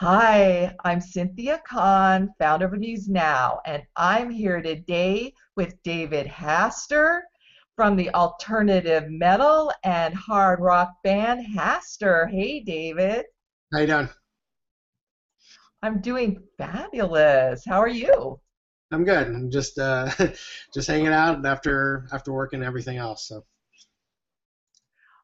Hi, 0.00 0.76
I'm 0.84 1.00
Cynthia 1.00 1.60
Kahn, 1.66 2.32
founder 2.38 2.66
of 2.66 2.72
Amuse 2.72 3.08
Now, 3.08 3.60
and 3.66 3.82
I'm 3.96 4.30
here 4.30 4.62
today 4.62 5.34
with 5.56 5.74
David 5.82 6.24
Haster 6.28 7.22
from 7.74 7.96
the 7.96 8.08
alternative 8.14 9.10
metal 9.10 9.72
and 9.82 10.14
hard 10.14 10.60
rock 10.60 10.90
band 11.02 11.44
Haster. 11.44 12.30
Hey, 12.30 12.60
David. 12.60 13.26
How 13.72 13.80
you 13.80 13.88
doing? 13.88 14.08
I'm 15.82 16.00
doing 16.00 16.44
fabulous. 16.58 17.64
How 17.66 17.80
are 17.80 17.88
you? 17.88 18.38
I'm 18.92 19.02
good. 19.02 19.26
I'm 19.26 19.50
just 19.50 19.80
uh, 19.80 20.08
just 20.72 20.86
hanging 20.86 21.08
out 21.08 21.44
after 21.44 22.06
after 22.12 22.32
work 22.32 22.52
and 22.52 22.62
everything 22.62 22.98
else. 22.98 23.26
So. 23.26 23.42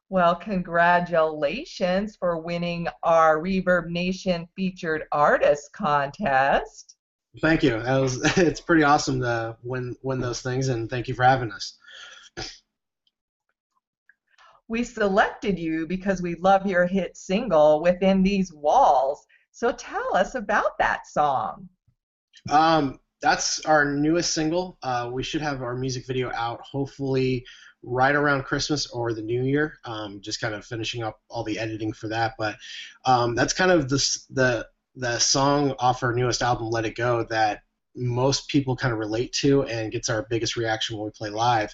Well, 0.09 0.35
congratulations 0.35 2.15
for 2.15 2.39
winning 2.39 2.87
our 3.01 3.39
ReverbNation 3.39 4.47
featured 4.55 5.03
artist 5.11 5.73
contest. 5.73 6.95
Thank 7.41 7.63
you. 7.63 7.81
That 7.81 7.97
was 7.97 8.21
it's 8.37 8.61
pretty 8.61 8.83
awesome 8.83 9.19
to 9.21 9.57
win 9.63 9.95
win 10.03 10.19
those 10.19 10.41
things, 10.41 10.69
and 10.69 10.89
thank 10.89 11.07
you 11.07 11.15
for 11.15 11.23
having 11.23 11.51
us. 11.51 11.77
We 14.67 14.83
selected 14.83 15.59
you 15.59 15.85
because 15.85 16.21
we 16.21 16.35
love 16.35 16.65
your 16.65 16.85
hit 16.85 17.17
single 17.17 17.81
"Within 17.81 18.21
These 18.23 18.53
Walls." 18.53 19.25
So 19.51 19.71
tell 19.71 20.15
us 20.15 20.35
about 20.35 20.77
that 20.79 21.07
song. 21.07 21.67
Um, 22.49 22.99
that's 23.21 23.59
our 23.65 23.85
newest 23.85 24.33
single. 24.33 24.77
Uh, 24.83 25.09
we 25.11 25.23
should 25.23 25.41
have 25.41 25.61
our 25.61 25.75
music 25.75 26.05
video 26.05 26.31
out 26.33 26.61
hopefully 26.61 27.45
right 27.85 28.15
around 28.15 28.43
Christmas 28.43 28.87
or 28.87 29.13
the 29.13 29.21
New 29.21 29.43
Year. 29.43 29.77
Um, 29.85 30.19
just 30.21 30.41
kind 30.41 30.53
of 30.53 30.65
finishing 30.65 31.03
up 31.03 31.21
all 31.29 31.43
the 31.43 31.59
editing 31.59 31.93
for 31.93 32.07
that, 32.09 32.33
but 32.37 32.55
um, 33.05 33.35
that's 33.35 33.53
kind 33.53 33.71
of 33.71 33.89
the 33.89 34.19
the 34.31 34.67
the 34.95 35.19
song 35.19 35.75
off 35.79 36.03
our 36.03 36.13
newest 36.13 36.41
album, 36.41 36.69
Let 36.69 36.85
It 36.85 36.95
Go, 36.95 37.25
that 37.29 37.61
most 37.95 38.47
people 38.47 38.75
kind 38.75 38.93
of 38.93 38.99
relate 38.99 39.33
to 39.33 39.63
and 39.63 39.91
gets 39.91 40.09
our 40.09 40.25
biggest 40.29 40.55
reaction 40.55 40.97
when 40.97 41.05
we 41.05 41.11
play 41.11 41.29
live. 41.29 41.73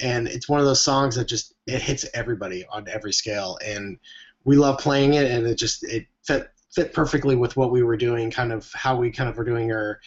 And 0.00 0.26
it's 0.26 0.48
one 0.48 0.60
of 0.60 0.66
those 0.66 0.82
songs 0.82 1.16
that 1.16 1.28
just 1.28 1.54
it 1.66 1.82
hits 1.82 2.06
everybody 2.14 2.64
on 2.70 2.88
every 2.88 3.12
scale, 3.12 3.58
and 3.64 3.98
we 4.44 4.56
love 4.56 4.78
playing 4.78 5.14
it, 5.14 5.30
and 5.30 5.46
it 5.46 5.58
just 5.58 5.84
it 5.84 6.06
fit 6.22 6.48
fit 6.72 6.94
perfectly 6.94 7.36
with 7.36 7.56
what 7.56 7.70
we 7.70 7.82
were 7.82 7.96
doing, 7.98 8.30
kind 8.30 8.52
of 8.52 8.70
how 8.72 8.96
we 8.96 9.10
kind 9.10 9.28
of 9.28 9.36
were 9.36 9.44
doing 9.44 9.70
our 9.70 10.00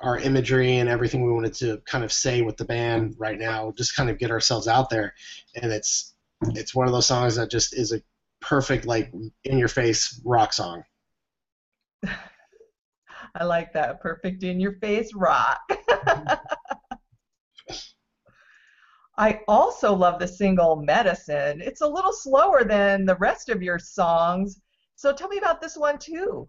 our 0.00 0.18
imagery 0.18 0.78
and 0.78 0.88
everything 0.88 1.24
we 1.24 1.32
wanted 1.32 1.54
to 1.54 1.78
kind 1.86 2.04
of 2.04 2.12
say 2.12 2.42
with 2.42 2.56
the 2.56 2.64
band 2.64 3.14
right 3.18 3.38
now, 3.38 3.72
just 3.76 3.96
kind 3.96 4.10
of 4.10 4.18
get 4.18 4.30
ourselves 4.30 4.68
out 4.68 4.90
there. 4.90 5.14
And 5.54 5.72
it's 5.72 6.14
it's 6.42 6.74
one 6.74 6.86
of 6.86 6.92
those 6.92 7.06
songs 7.06 7.36
that 7.36 7.50
just 7.50 7.74
is 7.74 7.92
a 7.92 8.02
perfect 8.40 8.84
like 8.84 9.10
in 9.44 9.58
your 9.58 9.68
face 9.68 10.20
rock 10.24 10.52
song. 10.52 10.82
I 13.34 13.44
like 13.44 13.72
that 13.72 14.00
perfect 14.00 14.42
in 14.42 14.60
your 14.60 14.72
face 14.78 15.12
rock. 15.14 15.60
I 19.18 19.40
also 19.48 19.94
love 19.94 20.18
the 20.18 20.28
single 20.28 20.76
Medicine. 20.76 21.62
It's 21.62 21.80
a 21.80 21.86
little 21.86 22.12
slower 22.12 22.64
than 22.64 23.06
the 23.06 23.16
rest 23.16 23.48
of 23.48 23.62
your 23.62 23.78
songs. 23.78 24.60
So 24.94 25.12
tell 25.12 25.28
me 25.28 25.38
about 25.38 25.60
this 25.60 25.76
one 25.76 25.98
too. 25.98 26.46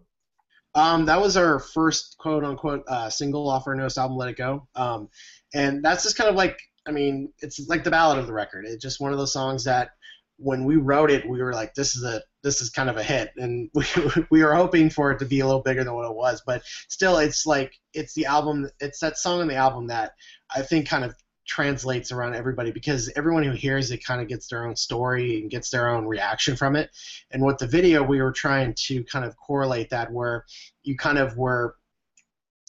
Um, 0.74 1.06
that 1.06 1.20
was 1.20 1.36
our 1.36 1.58
first 1.58 2.16
quote 2.18 2.44
unquote 2.44 2.84
uh, 2.88 3.10
single 3.10 3.48
off 3.48 3.66
our 3.66 3.74
newest 3.74 3.98
album, 3.98 4.16
Let 4.16 4.28
It 4.28 4.36
Go. 4.36 4.68
Um, 4.74 5.08
and 5.54 5.82
that's 5.82 6.02
just 6.02 6.16
kind 6.16 6.30
of 6.30 6.36
like, 6.36 6.58
I 6.86 6.90
mean, 6.90 7.32
it's 7.40 7.60
like 7.68 7.84
the 7.84 7.90
ballad 7.90 8.18
of 8.18 8.26
the 8.26 8.32
record. 8.32 8.64
It's 8.66 8.82
just 8.82 9.00
one 9.00 9.12
of 9.12 9.18
those 9.18 9.32
songs 9.32 9.64
that 9.64 9.90
when 10.38 10.64
we 10.64 10.76
wrote 10.76 11.10
it, 11.10 11.28
we 11.28 11.42
were 11.42 11.52
like, 11.52 11.74
this 11.74 11.96
is 11.96 12.04
a 12.04 12.22
this 12.42 12.60
is 12.60 12.70
kind 12.70 12.88
of 12.88 12.96
a 12.96 13.02
hit, 13.02 13.32
and 13.36 13.70
we 13.74 13.84
we 14.30 14.42
were 14.42 14.54
hoping 14.54 14.88
for 14.88 15.10
it 15.10 15.18
to 15.18 15.26
be 15.26 15.40
a 15.40 15.46
little 15.46 15.62
bigger 15.62 15.84
than 15.84 15.94
what 15.94 16.08
it 16.08 16.14
was. 16.14 16.42
But 16.46 16.62
still, 16.88 17.18
it's 17.18 17.44
like 17.44 17.72
it's 17.92 18.14
the 18.14 18.26
album, 18.26 18.70
it's 18.80 19.00
that 19.00 19.18
song 19.18 19.40
on 19.40 19.48
the 19.48 19.56
album 19.56 19.88
that 19.88 20.12
I 20.54 20.62
think 20.62 20.88
kind 20.88 21.04
of 21.04 21.14
translates 21.48 22.12
around 22.12 22.34
everybody 22.34 22.70
because 22.70 23.10
everyone 23.16 23.42
who 23.42 23.52
hears 23.52 23.90
it 23.90 24.04
kind 24.04 24.20
of 24.20 24.28
gets 24.28 24.46
their 24.48 24.66
own 24.66 24.76
story 24.76 25.40
and 25.40 25.50
gets 25.50 25.70
their 25.70 25.88
own 25.88 26.06
reaction 26.06 26.54
from 26.54 26.76
it. 26.76 26.90
And 27.30 27.44
with 27.44 27.58
the 27.58 27.66
video, 27.66 28.02
we 28.02 28.22
were 28.22 28.32
trying 28.32 28.74
to 28.86 29.02
kind 29.04 29.24
of 29.24 29.36
correlate 29.36 29.90
that 29.90 30.12
where 30.12 30.44
you 30.82 30.96
kind 30.96 31.18
of 31.18 31.36
were 31.36 31.74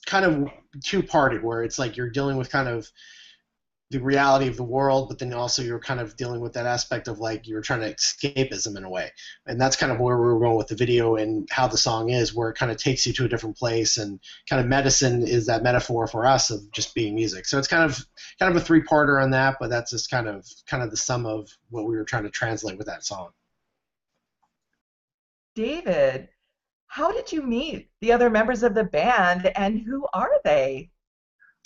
kind 0.06 0.26
of 0.26 0.50
two 0.84 1.04
parted, 1.04 1.44
where 1.44 1.64
it's 1.64 1.78
like 1.78 1.98
you're 1.98 2.10
dealing 2.10 2.38
with 2.38 2.50
kind 2.50 2.68
of 2.68 2.90
the 3.92 4.00
reality 4.00 4.48
of 4.48 4.56
the 4.56 4.64
world, 4.64 5.10
but 5.10 5.18
then 5.18 5.34
also 5.34 5.64
you're 5.64 5.80
kind 5.80 6.00
of 6.00 6.16
dealing 6.16 6.42
with 6.42 6.54
that 6.54 6.68
aspect 6.68 7.08
of 7.08 7.18
like 7.18 7.48
you're 7.48 7.62
trying 7.62 7.80
to 7.80 7.92
escapism 7.92 8.78
in 8.78 8.84
a 8.84 8.90
way, 8.90 9.12
and 9.48 9.60
that's 9.60 9.76
kind 9.76 9.92
of 9.92 10.00
where 10.00 10.18
we 10.18 10.26
were 10.26 10.40
going 10.40 10.58
with 10.58 10.68
the 10.68 10.76
video 10.76 11.16
and 11.16 11.50
how 11.52 11.68
the 11.68 11.78
song 11.78 12.12
is, 12.12 12.34
where 12.34 12.50
it 12.50 12.58
kind 12.58 12.72
of 12.72 12.78
takes 12.78 13.08
you 13.08 13.14
to 13.14 13.26
a 13.26 13.28
different 13.28 13.58
place, 13.58 13.98
and 13.98 14.20
kind 14.48 14.60
of 14.60 14.68
medicine 14.68 15.28
is 15.28 15.48
that 15.48 15.64
metaphor 15.64 16.06
for 16.06 16.26
us 16.26 16.52
of 16.52 16.72
just 16.72 16.94
being 16.94 17.16
music. 17.16 17.48
So 17.48 17.58
it's 17.58 17.68
kind 17.68 17.84
of 17.84 17.98
kind 18.38 18.56
of 18.56 18.62
a 18.62 18.64
three-parter 18.64 19.22
on 19.24 19.32
that, 19.32 19.58
but 19.60 19.72
that's 19.72 19.90
just 19.90 20.12
kind 20.12 20.28
of 20.28 20.46
kind 20.68 20.84
of 20.84 20.92
the 20.92 20.98
sum 20.98 21.26
of 21.26 21.50
what 21.70 21.86
we 21.86 21.98
were 21.98 22.06
trying 22.06 22.24
to 22.24 22.30
translate 22.30 22.78
with 22.78 22.88
that 22.88 23.04
song. 23.04 23.30
David, 25.56 26.30
how 26.86 27.12
did 27.12 27.32
you 27.32 27.42
meet 27.42 27.90
the 28.02 28.12
other 28.12 28.30
members 28.30 28.62
of 28.62 28.76
the 28.76 28.84
band, 28.84 29.52
and 29.56 29.80
who 29.80 30.06
are 30.14 30.40
they? 30.44 30.92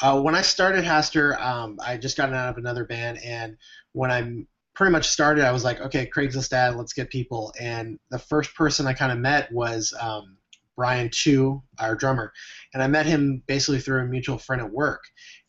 Uh, 0.04 0.20
when 0.20 0.36
I 0.36 0.42
started 0.42 0.84
Haster, 0.84 1.40
um, 1.42 1.80
I 1.82 1.96
just 1.96 2.18
got 2.18 2.34
out 2.34 2.50
of 2.50 2.58
another 2.58 2.84
band, 2.84 3.20
and 3.24 3.56
when 3.94 4.12
I 4.12 4.46
pretty 4.76 4.92
much 4.92 5.08
started, 5.08 5.46
I 5.46 5.54
was 5.54 5.64
like, 5.64 5.80
okay, 5.80 6.10
Craigslist 6.14 6.52
ad, 6.52 6.76
let's 6.76 6.92
get 6.92 7.10
people. 7.10 7.54
And 7.58 7.98
the 8.12 8.20
first 8.20 8.54
person 8.54 8.86
I 8.86 8.92
kind 8.92 9.14
of 9.14 9.18
met 9.18 9.50
was 9.54 9.94
um, 9.98 10.36
Brian 10.76 11.10
Chu, 11.10 11.64
our 11.80 11.96
drummer, 11.96 12.34
and 12.74 12.84
I 12.84 12.88
met 12.88 13.06
him 13.06 13.44
basically 13.48 13.80
through 13.80 14.02
a 14.02 14.06
mutual 14.06 14.38
friend 14.38 14.62
at 14.62 14.72
work. 14.72 15.06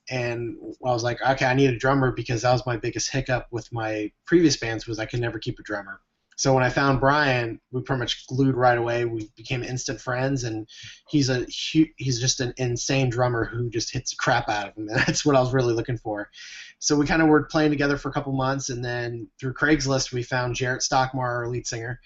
And 0.08 0.56
I 0.86 0.92
was 0.92 1.02
like, 1.02 1.20
okay, 1.20 1.46
I 1.46 1.54
need 1.54 1.70
a 1.70 1.78
drummer 1.78 2.12
because 2.12 2.42
that 2.42 2.52
was 2.52 2.64
my 2.64 2.76
biggest 2.76 3.10
hiccup 3.10 3.48
with 3.50 3.72
my 3.72 4.12
previous 4.24 4.56
bands 4.56 4.86
was 4.86 5.00
I 5.00 5.06
could 5.06 5.20
never 5.20 5.40
keep 5.40 5.58
a 5.58 5.64
drummer. 5.64 6.00
So 6.36 6.52
when 6.52 6.64
I 6.64 6.68
found 6.68 7.00
Brian, 7.00 7.60
we 7.70 7.82
pretty 7.82 8.00
much 8.00 8.26
glued 8.26 8.56
right 8.56 8.78
away. 8.78 9.04
We 9.04 9.30
became 9.36 9.62
instant 9.62 10.00
friends, 10.00 10.44
and 10.44 10.68
he's 11.08 11.30
a 11.30 11.44
he's 11.48 12.20
just 12.20 12.40
an 12.40 12.54
insane 12.56 13.10
drummer 13.10 13.44
who 13.44 13.70
just 13.70 13.92
hits 13.92 14.10
the 14.10 14.16
crap 14.16 14.48
out 14.48 14.68
of 14.68 14.76
him. 14.76 14.88
And 14.88 14.98
that's 15.06 15.24
what 15.24 15.36
I 15.36 15.40
was 15.40 15.52
really 15.52 15.74
looking 15.74 15.98
for. 15.98 16.30
So 16.78 16.96
we 16.96 17.06
kind 17.06 17.22
of 17.22 17.28
were 17.28 17.44
playing 17.44 17.70
together 17.70 17.96
for 17.96 18.08
a 18.08 18.12
couple 18.12 18.32
months, 18.32 18.68
and 18.68 18.84
then 18.84 19.28
through 19.38 19.54
Craigslist, 19.54 20.12
we 20.12 20.22
found 20.22 20.56
Jarrett 20.56 20.82
Stockmar, 20.82 21.18
our 21.18 21.48
lead 21.48 21.66
singer, 21.66 22.00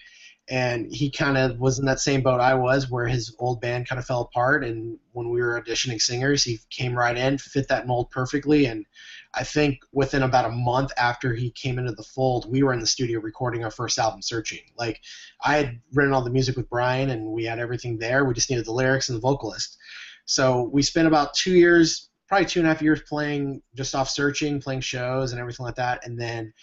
and 0.49 0.91
he 0.91 1.11
kind 1.11 1.37
of 1.37 1.59
was 1.59 1.79
in 1.79 1.85
that 1.85 1.99
same 1.99 2.21
boat 2.21 2.39
I 2.39 2.55
was, 2.55 2.89
where 2.89 3.07
his 3.07 3.35
old 3.39 3.61
band 3.61 3.87
kind 3.87 3.99
of 3.99 4.05
fell 4.05 4.21
apart. 4.21 4.63
And 4.63 4.97
when 5.11 5.29
we 5.29 5.41
were 5.41 5.61
auditioning 5.61 6.01
singers, 6.01 6.43
he 6.43 6.59
came 6.69 6.97
right 6.97 7.15
in, 7.15 7.37
fit 7.37 7.67
that 7.67 7.87
mold 7.87 8.09
perfectly, 8.09 8.65
and 8.65 8.85
I 9.33 9.43
think 9.43 9.79
within 9.91 10.23
about 10.23 10.45
a 10.45 10.49
month 10.49 10.91
after 10.97 11.33
he 11.33 11.51
came 11.51 11.77
into 11.77 11.91
the 11.91 12.03
fold, 12.03 12.51
we 12.51 12.63
were 12.63 12.73
in 12.73 12.79
the 12.79 12.87
studio 12.87 13.19
recording 13.19 13.63
our 13.63 13.71
first 13.71 13.99
album, 13.99 14.21
Searching. 14.21 14.61
Like 14.77 15.01
I 15.43 15.57
had 15.57 15.79
written 15.93 16.13
all 16.13 16.23
the 16.23 16.31
music 16.31 16.57
with 16.57 16.69
Brian, 16.69 17.11
and 17.11 17.27
we 17.27 17.45
had 17.45 17.59
everything 17.59 17.97
there. 17.97 18.25
We 18.25 18.33
just 18.33 18.49
needed 18.49 18.65
the 18.65 18.71
lyrics 18.71 19.09
and 19.09 19.15
the 19.15 19.21
vocalist. 19.21 19.77
So 20.25 20.69
we 20.73 20.81
spent 20.81 21.07
about 21.07 21.33
two 21.33 21.53
years, 21.53 22.09
probably 22.27 22.45
two 22.45 22.59
and 22.59 22.67
a 22.67 22.73
half 22.73 22.81
years, 22.81 23.01
playing 23.07 23.61
just 23.75 23.95
off 23.95 24.09
Searching, 24.09 24.61
playing 24.61 24.81
shows 24.81 25.31
and 25.31 25.39
everything 25.39 25.65
like 25.65 25.75
that, 25.75 26.05
and 26.05 26.19
then. 26.19 26.53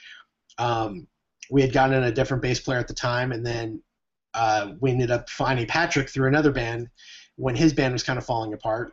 Um, 0.59 1.07
we 1.51 1.63
had 1.63 1.73
gotten 1.73 2.03
a 2.03 2.13
different 2.13 2.43
bass 2.43 2.61
player 2.61 2.79
at 2.79 2.89
the 2.89 2.95
time, 2.95 3.33
and 3.33 3.45
then 3.45 3.83
uh, 4.35 4.73
we 4.81 4.91
ended 4.91 5.11
up 5.11 5.31
finding 5.31 5.67
Patrick 5.67 6.09
through 6.09 6.29
another 6.29 6.53
band 6.53 6.89
when 7.37 7.55
his 7.57 7.73
band 7.73 7.93
was 7.93 8.03
kind 8.03 8.19
of 8.19 8.25
falling 8.25 8.53
apart. 8.53 8.93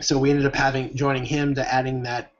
So 0.00 0.18
we 0.18 0.30
ended 0.30 0.46
up 0.46 0.54
having 0.54 0.94
joining 0.96 1.24
him 1.24 1.54
to 1.54 1.72
adding 1.72 2.02
that 2.02 2.32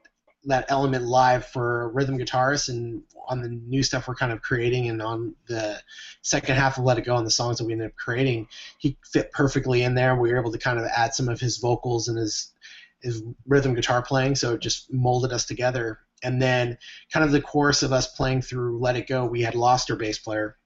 that 0.47 0.67
element 0.69 1.05
live 1.05 1.47
for 1.47 1.91
rhythm 1.91 2.19
guitarists 2.19 2.69
and 2.69 3.03
on 3.27 3.41
the 3.41 3.49
new 3.49 3.83
stuff 3.83 4.07
we're 4.07 4.15
kind 4.15 4.33
of 4.33 4.43
creating 4.43 4.89
and 4.91 5.01
on 5.01 5.35
the 5.49 5.81
second 6.23 6.57
half 6.57 6.77
of 6.77 6.85
Let 6.85 6.99
It 6.99 7.05
Go 7.07 7.17
and 7.17 7.27
the 7.27 7.31
songs 7.31 7.59
that 7.59 7.65
we 7.65 7.73
ended 7.73 7.89
up 7.89 7.97
creating, 7.97 8.47
he 8.79 8.99
fit 9.05 9.33
perfectly 9.33 9.83
in 9.83 9.95
there. 9.95 10.15
We 10.15 10.31
were 10.31 10.39
able 10.39 10.53
to 10.53 10.59
kind 10.59 10.79
of 10.79 10.85
add 10.85 11.15
some 11.15 11.29
of 11.29 11.41
his 11.41 11.59
vocals 11.59 12.09
and 12.09 12.19
his 12.19 12.53
his 13.01 13.23
rhythm 13.47 13.75
guitar 13.75 14.01
playing, 14.03 14.35
so 14.35 14.55
it 14.55 14.61
just 14.61 14.91
molded 14.91 15.31
us 15.31 15.45
together 15.45 16.01
and 16.25 16.41
then, 16.41 16.79
kind 17.13 17.25
of 17.25 17.33
the 17.33 17.41
course 17.41 17.83
of 17.83 17.93
us 17.93 18.09
playing 18.09 18.43
through 18.43 18.79
Let 18.79 18.97
It 18.97 19.07
Go, 19.07 19.27
we 19.27 19.43
had 19.43 19.55
lost 19.55 19.91
our 19.91 19.97
bass 19.97 20.19
player. 20.19 20.57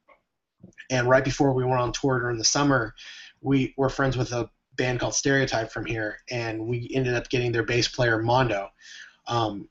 And 0.89 1.09
right 1.09 1.25
before 1.25 1.53
we 1.53 1.65
went 1.65 1.81
on 1.81 1.93
tour 1.93 2.21
during 2.21 2.39
the 2.39 2.45
summer, 2.45 2.95
we 3.41 3.75
were 3.77 3.89
friends 3.89 4.17
with 4.17 4.33
a 4.33 4.49
band 4.77 5.01
called 5.01 5.15
Stereotype 5.15 5.73
from 5.73 5.85
here, 5.85 6.19
and 6.31 6.67
we 6.67 6.91
ended 6.95 7.15
up 7.15 7.29
getting 7.29 7.51
their 7.51 7.65
bass 7.65 7.89
player 7.89 8.23
Mondo. 8.23 8.71
Um, 9.27 9.69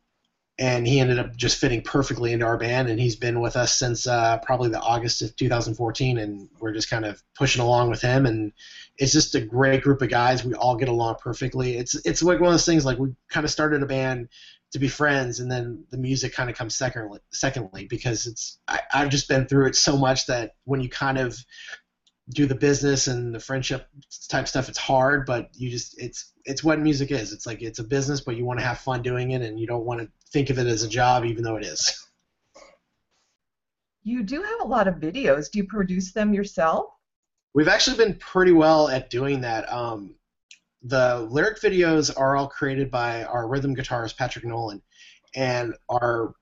and 0.60 0.88
he 0.88 1.00
ended 1.00 1.20
up 1.20 1.36
just 1.36 1.60
fitting 1.60 1.82
perfectly 1.82 2.34
into 2.34 2.46
our 2.46 2.58
band, 2.58 2.90
and 2.90 3.00
he's 3.00 3.16
been 3.16 3.42
with 3.42 3.56
us 3.56 3.78
since 3.78 4.08
uh, 4.08 4.38
probably 4.40 4.70
the 4.70 4.80
August 4.80 5.22
of 5.22 5.36
2014, 5.36 6.18
and 6.18 6.50
we're 6.60 6.74
just 6.74 6.90
kind 6.90 7.06
of 7.06 7.22
pushing 7.36 7.62
along 7.62 7.90
with 7.90 8.02
him, 8.02 8.26
and 8.26 8.52
it's 8.98 9.14
just 9.14 9.36
a 9.36 9.42
great 9.42 9.84
group 9.84 10.02
of 10.02 10.10
guys. 10.10 10.44
We 10.44 10.56
all 10.56 10.76
get 10.76 10.90
along 10.90 11.18
perfectly. 11.22 11.78
It's 11.78 11.94
it's 12.06 12.24
like 12.24 12.40
one 12.40 12.48
of 12.48 12.54
those 12.54 12.66
things 12.66 12.86
like 12.86 12.98
we 12.98 13.16
kind 13.30 13.46
of 13.46 13.52
started 13.52 13.84
a 13.84 13.86
band 13.86 14.30
to 14.72 14.80
be 14.80 14.88
friends, 14.88 15.40
and 15.40 15.52
then 15.52 15.86
the 15.92 15.98
music 15.98 16.34
kind 16.34 16.50
of 16.50 16.58
comes 16.58 16.76
secondly, 16.76 17.20
secondly 17.32 17.86
because 17.86 18.26
it's 18.26 18.58
I, 18.68 18.80
I've 18.92 19.10
just 19.10 19.30
been 19.30 19.46
through 19.46 19.68
it 19.68 19.76
so 19.76 19.96
much 19.96 20.26
that 20.26 20.56
when 20.66 20.82
you 20.82 20.90
kind 20.90 21.20
of 21.20 21.38
do 22.30 22.46
the 22.46 22.56
business 22.56 23.08
and 23.08 23.34
the 23.34 23.40
friendship 23.40 23.88
type 24.30 24.48
stuff 24.48 24.68
it's 24.68 24.78
hard 24.78 25.26
but 25.26 25.50
you 25.54 25.70
just 25.70 26.00
it's 26.02 26.34
it's 26.48 26.64
what 26.64 26.80
music 26.80 27.12
is. 27.12 27.34
It's 27.34 27.46
like 27.46 27.62
it's 27.62 27.80
a 27.80 27.84
business 27.84 28.22
but 28.22 28.38
you 28.38 28.46
want 28.46 28.60
to 28.60 28.66
have 28.66 28.80
fun 28.80 29.02
doing 29.02 29.32
it 29.32 29.42
and 29.42 29.60
you 29.60 29.68
don't 29.68 29.86
want 29.86 30.02
to 30.02 30.10
think 30.32 30.50
of 30.50 30.58
it 30.58 30.66
as 30.66 30.82
a 30.82 30.88
job 30.88 31.26
even 31.26 31.44
though 31.44 31.58
it 31.58 31.66
is. 31.66 32.08
You 34.04 34.24
do 34.24 34.42
have 34.42 34.62
a 34.62 34.68
lot 34.68 34.88
of 34.88 34.96
videos. 34.96 35.52
Do 35.52 35.60
you 35.60 35.66
produce 35.66 36.14
them 36.14 36.34
yourself? 36.34 36.86
We've 37.54 37.68
actually 37.68 37.98
been 37.98 38.16
pretty 38.16 38.54
well 38.54 38.88
at 38.88 39.10
doing 39.10 39.42
that. 39.42 39.72
Um, 39.72 40.16
the 40.84 41.28
lyric 41.30 41.60
videos 41.60 42.14
are 42.16 42.38
all 42.38 42.48
created 42.48 42.90
by 42.90 43.26
our 43.26 43.50
rhythm 43.50 43.76
guitarist 43.76 44.16
patrick 44.16 44.46
nolan 44.46 44.82
and 45.36 45.76
our 45.90 46.34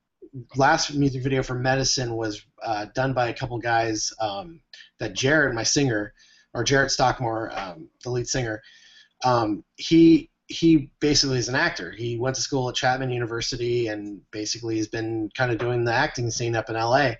last 0.56 0.94
music 0.94 1.22
video 1.22 1.42
for 1.42 1.54
Medicine 1.54 2.16
was 2.16 2.44
uh, 2.62 2.86
done 2.94 3.12
by 3.12 3.28
a 3.28 3.34
couple 3.34 3.58
guys 3.58 4.12
um, 4.20 4.60
that 4.98 5.14
Jared, 5.14 5.54
my 5.54 5.62
singer, 5.62 6.12
or 6.54 6.64
Jared 6.64 6.90
Stockmore, 6.90 7.56
um, 7.56 7.88
the 8.02 8.10
lead 8.10 8.26
singer, 8.26 8.62
um, 9.24 9.64
he 9.76 10.30
he 10.48 10.90
basically 11.00 11.38
is 11.38 11.48
an 11.48 11.56
actor. 11.56 11.90
He 11.90 12.18
went 12.18 12.36
to 12.36 12.42
school 12.42 12.68
at 12.68 12.76
Chapman 12.76 13.10
University 13.10 13.88
and 13.88 14.20
basically 14.30 14.76
has 14.78 14.86
been 14.86 15.28
kind 15.36 15.50
of 15.50 15.58
doing 15.58 15.84
the 15.84 15.92
acting 15.92 16.30
scene 16.30 16.54
up 16.54 16.70
in 16.70 16.76
LA. 16.76 17.14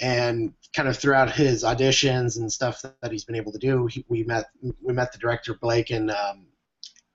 And 0.00 0.54
kind 0.74 0.88
of 0.88 0.96
throughout 0.96 1.30
his 1.30 1.62
auditions 1.62 2.38
and 2.38 2.50
stuff 2.50 2.82
that 2.82 3.12
he's 3.12 3.24
been 3.24 3.36
able 3.36 3.52
to 3.52 3.58
do, 3.58 3.86
he, 3.86 4.02
we 4.08 4.22
met 4.22 4.46
we 4.80 4.94
met 4.94 5.12
the 5.12 5.18
director 5.18 5.54
Blake 5.54 5.90
and 5.90 6.10
um, 6.10 6.46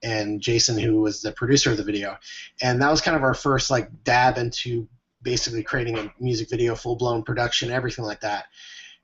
and 0.04 0.40
Jason, 0.40 0.78
who 0.78 1.02
was 1.02 1.22
the 1.22 1.32
producer 1.32 1.72
of 1.72 1.78
the 1.78 1.84
video, 1.84 2.16
and 2.62 2.80
that 2.82 2.92
was 2.92 3.02
kind 3.02 3.18
of 3.18 3.24
our 3.24 3.34
first 3.34 3.72
like 3.72 4.04
dab 4.04 4.38
into 4.38 4.88
basically 5.26 5.64
creating 5.64 5.98
a 5.98 6.14
music 6.20 6.50
video, 6.50 6.76
full 6.76 6.96
blown 6.96 7.24
production, 7.24 7.72
everything 7.72 8.06
like 8.06 8.22
that. 8.22 8.46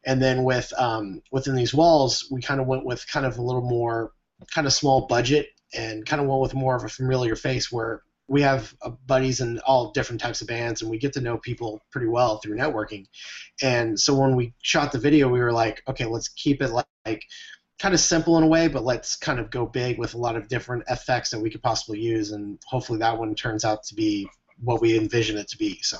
And 0.06 0.22
then 0.22 0.46
with 0.46 0.72
um, 0.78 1.22
within 1.32 1.56
these 1.56 1.74
walls, 1.74 2.28
we 2.32 2.42
kind 2.42 2.62
of 2.62 2.68
went 2.68 2.86
with 2.86 3.06
kind 3.08 3.26
of 3.26 3.38
a 3.38 3.42
little 3.42 3.62
more 3.62 4.14
kind 4.54 4.66
of 4.66 4.74
small 4.74 5.08
budget 5.08 5.48
and 5.74 6.06
kind 6.06 6.22
of 6.22 6.28
went 6.28 6.42
with 6.42 6.54
more 6.54 6.76
of 6.76 6.86
a 6.86 6.90
familiar 6.90 7.36
face 7.36 7.72
where 7.72 8.04
we 8.28 8.42
have 8.42 8.74
uh, 8.82 8.90
buddies 9.06 9.42
in 9.42 9.60
all 9.60 9.92
different 9.92 10.22
types 10.22 10.42
of 10.42 10.48
bands 10.48 10.82
and 10.82 10.90
we 10.90 10.98
get 10.98 11.14
to 11.14 11.22
know 11.22 11.38
people 11.38 11.82
pretty 11.92 12.08
well 12.08 12.38
through 12.38 12.56
networking. 12.56 13.06
And 13.62 14.00
so 14.00 14.16
when 14.16 14.38
we 14.38 14.54
shot 14.62 14.94
the 14.94 15.00
video, 15.00 15.28
we 15.28 15.42
were 15.42 15.52
like, 15.52 15.84
okay, 15.88 16.06
let's 16.06 16.30
keep 16.30 16.62
it 16.62 16.70
like, 16.70 16.86
like 17.06 17.24
kind 17.82 17.94
of 17.96 18.00
simple 18.00 18.38
in 18.38 18.44
a 18.44 18.48
way, 18.48 18.68
but 18.68 18.86
let's 18.86 19.16
kind 19.16 19.40
of 19.40 19.50
go 19.50 19.66
big 19.66 19.98
with 19.98 20.14
a 20.14 20.18
lot 20.18 20.36
of 20.36 20.48
different 20.48 20.84
effects 20.88 21.32
that 21.32 21.40
we 21.40 21.50
could 21.50 21.64
possibly 21.64 22.00
use, 22.00 22.32
and 22.32 22.60
hopefully 22.68 23.00
that 23.00 23.18
one 23.18 23.34
turns 23.34 23.66
out 23.66 23.84
to 23.84 23.96
be 23.96 24.30
what 24.62 24.82
we 24.82 24.98
envision 24.98 25.38
it 25.38 25.48
to 25.50 25.58
be. 25.58 25.80
So. 25.82 25.98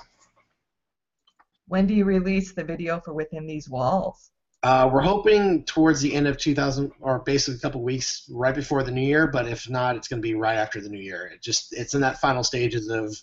When 1.68 1.88
do 1.88 1.94
you 1.94 2.06
release 2.06 2.54
the 2.54 2.64
video 2.64 3.00
for 3.00 3.14
Within 3.14 3.46
These 3.46 3.70
Walls? 3.70 4.32
Uh, 4.64 4.88
we're 4.92 5.02
hoping 5.02 5.64
towards 5.64 6.02
the 6.02 6.14
end 6.14 6.28
of 6.28 6.38
2000, 6.38 6.92
or 7.00 7.20
basically 7.20 7.56
a 7.56 7.60
couple 7.60 7.82
weeks 7.82 8.30
right 8.30 8.54
before 8.54 8.84
the 8.84 8.92
new 8.92 9.02
year. 9.02 9.26
But 9.26 9.48
if 9.48 9.68
not, 9.68 9.96
it's 9.96 10.08
going 10.08 10.22
to 10.22 10.28
be 10.28 10.36
right 10.36 10.58
after 10.58 10.80
the 10.80 10.90
new 10.90 11.00
year. 11.00 11.32
It 11.34 11.42
just 11.42 11.74
it's 11.74 11.96
in 11.96 12.02
that 12.02 12.22
final 12.22 12.44
stages 12.44 12.90
of 12.90 13.18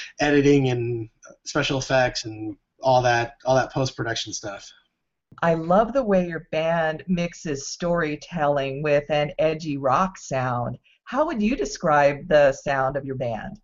editing 0.20 0.68
and 0.68 1.08
special 1.44 1.78
effects 1.78 2.24
and 2.24 2.56
all 2.82 3.02
that 3.02 3.34
all 3.44 3.56
that 3.56 3.72
post 3.72 3.96
production 3.96 4.32
stuff. 4.32 4.70
I 5.42 5.54
love 5.54 5.92
the 5.92 6.04
way 6.04 6.28
your 6.28 6.46
band 6.52 7.02
mixes 7.08 7.68
storytelling 7.68 8.82
with 8.82 9.10
an 9.10 9.32
edgy 9.38 9.76
rock 9.76 10.18
sound. 10.18 10.78
How 11.04 11.26
would 11.26 11.42
you 11.42 11.56
describe 11.56 12.28
the 12.28 12.52
sound 12.52 12.96
of 12.96 13.04
your 13.04 13.16
band? 13.16 13.58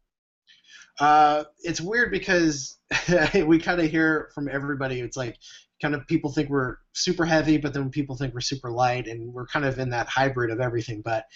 Uh, 0.98 1.44
it's 1.60 1.80
weird 1.80 2.10
because 2.10 2.78
we 3.46 3.58
kind 3.58 3.80
of 3.80 3.90
hear 3.90 4.30
from 4.34 4.48
everybody. 4.48 5.00
It's 5.00 5.16
like 5.16 5.36
kind 5.80 5.94
of 5.94 6.06
people 6.06 6.30
think 6.30 6.48
we're 6.48 6.76
super 6.92 7.24
heavy, 7.24 7.58
but 7.58 7.74
then 7.74 7.90
people 7.90 8.16
think 8.16 8.34
we're 8.34 8.40
super 8.40 8.70
light, 8.70 9.08
and 9.08 9.32
we're 9.32 9.46
kind 9.46 9.64
of 9.64 9.78
in 9.78 9.90
that 9.90 10.08
hybrid 10.08 10.50
of 10.50 10.60
everything. 10.60 11.02
But 11.02 11.26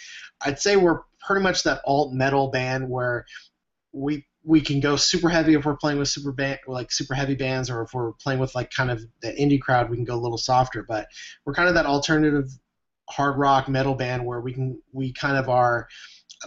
I'd 0.40 0.60
say 0.60 0.76
we're 0.76 1.00
pretty 1.20 1.42
much 1.42 1.64
that 1.64 1.82
alt 1.84 2.12
metal 2.14 2.48
band 2.48 2.88
where 2.88 3.26
we 3.92 4.26
we 4.44 4.60
can 4.60 4.78
go 4.78 4.94
super 4.94 5.28
heavy 5.28 5.54
if 5.54 5.64
we're 5.64 5.76
playing 5.76 5.98
with 5.98 6.08
super 6.08 6.30
band 6.30 6.60
like 6.68 6.92
super 6.92 7.14
heavy 7.14 7.34
bands, 7.34 7.68
or 7.68 7.82
if 7.82 7.92
we're 7.92 8.12
playing 8.12 8.38
with 8.40 8.54
like 8.54 8.70
kind 8.70 8.90
of 8.90 9.02
that 9.22 9.36
indie 9.36 9.60
crowd, 9.60 9.90
we 9.90 9.96
can 9.96 10.04
go 10.04 10.14
a 10.14 10.22
little 10.22 10.38
softer. 10.38 10.84
But 10.86 11.08
we're 11.44 11.54
kind 11.54 11.68
of 11.68 11.74
that 11.74 11.86
alternative 11.86 12.48
hard 13.08 13.38
rock 13.38 13.68
metal 13.68 13.94
band 13.94 14.24
where 14.24 14.40
we 14.40 14.52
can 14.52 14.80
we 14.92 15.12
kind 15.12 15.36
of 15.36 15.48
are 15.48 15.88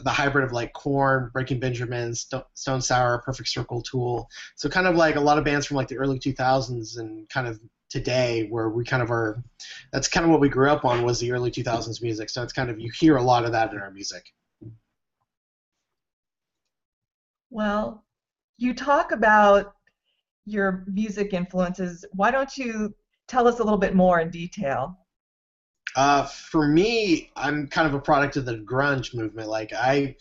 the 0.04 0.12
hybrid 0.12 0.46
of 0.46 0.52
like 0.52 0.72
Korn, 0.74 1.30
Breaking 1.34 1.60
Benjamin, 1.60 2.14
Stone 2.14 2.82
Sour, 2.82 3.24
Perfect 3.26 3.50
Circle, 3.50 3.82
Tool. 3.82 4.30
So 4.56 4.70
kind 4.70 4.88
of 4.88 4.96
like 4.96 5.16
a 5.16 5.20
lot 5.20 5.38
of 5.38 5.44
bands 5.44 5.66
from 5.66 5.78
like 5.78 5.88
the 5.88 5.98
early 5.98 6.20
2000s 6.20 7.00
and 7.00 7.28
kind 7.30 7.48
of 7.48 7.60
today 7.90 8.46
where 8.50 8.70
we 8.70 8.86
kind 8.86 9.02
of 9.02 9.10
are 9.10 9.44
that's 9.92 10.08
kind 10.08 10.24
of 10.24 10.30
what 10.30 10.40
we 10.40 10.48
grew 10.48 10.70
up 10.70 10.86
on 10.86 11.04
was 11.04 11.20
the 11.20 11.32
early 11.32 11.50
2000s 11.50 12.04
music. 12.04 12.30
So 12.30 12.44
it's 12.44 12.54
kind 12.54 12.70
of 12.70 12.80
you 12.80 12.92
hear 12.92 13.18
a 13.18 13.24
lot 13.24 13.46
of 13.46 13.52
that 13.54 13.74
in 13.74 13.80
our 13.80 13.90
music. 13.90 14.24
Well, 17.50 18.06
you 18.60 18.76
talk 18.76 19.12
about 19.12 19.74
your 20.46 20.84
music 20.86 21.34
influences. 21.34 22.06
Why 22.12 22.30
don't 22.30 22.56
you 22.56 22.94
tell 23.28 23.48
us 23.48 23.60
a 23.60 23.64
little 23.64 23.80
bit 23.80 23.96
more 23.96 24.20
in 24.20 24.30
detail? 24.30 24.99
Uh, 25.96 26.26
for 26.26 26.68
me, 26.68 27.32
I'm 27.36 27.68
kind 27.68 27.88
of 27.88 27.94
a 27.94 28.00
product 28.00 28.38
of 28.38 28.46
the 28.46 28.58
grunge 28.58 29.16
movement. 29.16 29.50
Like 29.50 29.74
I, 29.74 30.16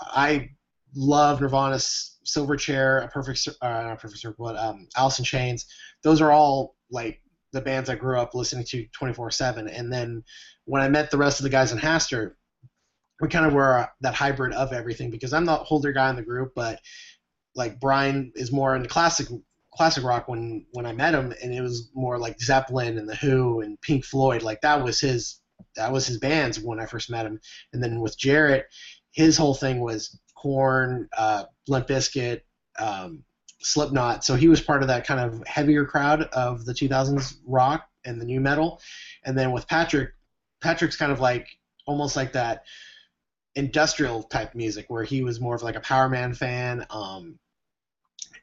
I 0.00 0.50
love 0.94 1.40
Nirvana's 1.40 2.16
Silverchair, 2.24 3.04
a 3.04 3.08
perfect, 3.08 3.48
uh, 3.60 3.68
not 3.68 4.00
perfect 4.00 4.20
circle, 4.20 4.46
but 4.46 4.56
um, 4.56 4.88
Alice 4.96 5.18
in 5.18 5.24
Chains. 5.24 5.66
Those 6.02 6.20
are 6.20 6.30
all 6.30 6.76
like 6.90 7.20
the 7.52 7.60
bands 7.60 7.88
I 7.88 7.94
grew 7.94 8.18
up 8.18 8.34
listening 8.34 8.64
to 8.66 8.86
24/7. 9.00 9.70
And 9.74 9.92
then 9.92 10.22
when 10.64 10.82
I 10.82 10.88
met 10.88 11.10
the 11.10 11.18
rest 11.18 11.40
of 11.40 11.44
the 11.44 11.50
guys 11.50 11.72
in 11.72 11.78
Haster, 11.78 12.34
we 13.20 13.28
kind 13.28 13.46
of 13.46 13.52
were 13.52 13.88
that 14.00 14.14
hybrid 14.14 14.52
of 14.52 14.72
everything 14.72 15.10
because 15.10 15.32
I'm 15.32 15.44
the 15.44 15.60
older 15.64 15.92
guy 15.92 16.10
in 16.10 16.16
the 16.16 16.22
group, 16.22 16.52
but 16.54 16.80
like 17.54 17.80
Brian 17.80 18.32
is 18.36 18.52
more 18.52 18.76
in 18.76 18.86
classic 18.86 19.28
classic 19.78 20.02
rock 20.02 20.26
when 20.26 20.66
when 20.72 20.84
I 20.84 20.92
met 20.92 21.14
him, 21.14 21.32
and 21.40 21.54
it 21.54 21.62
was 21.62 21.90
more 21.94 22.18
like 22.18 22.40
Zeppelin 22.40 22.98
and 22.98 23.08
the 23.08 23.14
Who 23.14 23.60
and 23.60 23.80
Pink 23.80 24.04
Floyd. 24.04 24.42
Like 24.42 24.60
that 24.62 24.82
was 24.82 25.00
his 25.00 25.40
that 25.76 25.92
was 25.92 26.06
his 26.06 26.18
bands 26.18 26.58
when 26.58 26.80
I 26.80 26.86
first 26.86 27.08
met 27.10 27.24
him. 27.24 27.40
And 27.72 27.82
then 27.82 28.00
with 28.00 28.18
Jarrett, 28.18 28.66
his 29.12 29.36
whole 29.36 29.54
thing 29.54 29.80
was 29.80 30.18
Korn, 30.36 31.08
uh, 31.16 31.44
Limp 31.68 31.86
Bizkit, 31.86 32.40
um, 32.78 33.22
Slipknot. 33.60 34.24
So 34.24 34.34
he 34.34 34.48
was 34.48 34.60
part 34.60 34.82
of 34.82 34.88
that 34.88 35.06
kind 35.06 35.20
of 35.20 35.46
heavier 35.46 35.84
crowd 35.84 36.22
of 36.32 36.64
the 36.64 36.74
2000s 36.74 37.36
rock 37.46 37.86
and 38.04 38.20
the 38.20 38.24
nu 38.24 38.40
metal. 38.40 38.80
And 39.24 39.38
then 39.38 39.52
with 39.52 39.68
Patrick, 39.68 40.10
Patrick's 40.60 40.96
kind 40.96 41.12
of 41.12 41.20
like 41.20 41.46
almost 41.86 42.16
like 42.16 42.32
that 42.32 42.64
industrial 43.54 44.24
type 44.24 44.54
music 44.56 44.86
where 44.88 45.04
he 45.04 45.22
was 45.22 45.40
more 45.40 45.54
of 45.54 45.62
like 45.62 45.76
a 45.76 45.80
Powerman 45.80 46.36
fan 46.36 46.84
um, 46.90 47.38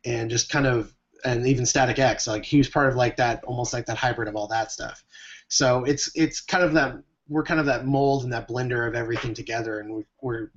and 0.06 0.30
just 0.30 0.50
kind 0.50 0.66
of 0.66 0.94
and 1.24 1.48
even 1.48 1.66
Static-X. 1.66 2.28
Like 2.28 2.44
he 2.44 2.58
was 2.58 2.70
part 2.70 2.90
of 2.90 2.96
like 2.96 3.18
that, 3.18 3.44
almost 3.44 3.74
like 3.74 3.86
that 3.86 3.98
hybrid 3.98 4.28
of 4.28 4.36
all 4.36 4.48
that 4.48 4.72
stuff. 4.72 5.04
So 5.48 5.84
it's 5.84 6.12
it's 6.16 6.42
kind 6.42 6.64
of 6.64 6.74
that 6.74 6.98
we're 7.28 7.44
kind 7.44 7.60
of 7.60 7.66
that 7.68 7.86
mold 7.86 8.24
and 8.24 8.34
that 8.34 8.48
blender 8.48 8.88
of 8.88 8.96
everything 8.96 9.34
together, 9.34 9.80
and 9.80 9.96
we, 9.96 10.04
we're 10.22 10.52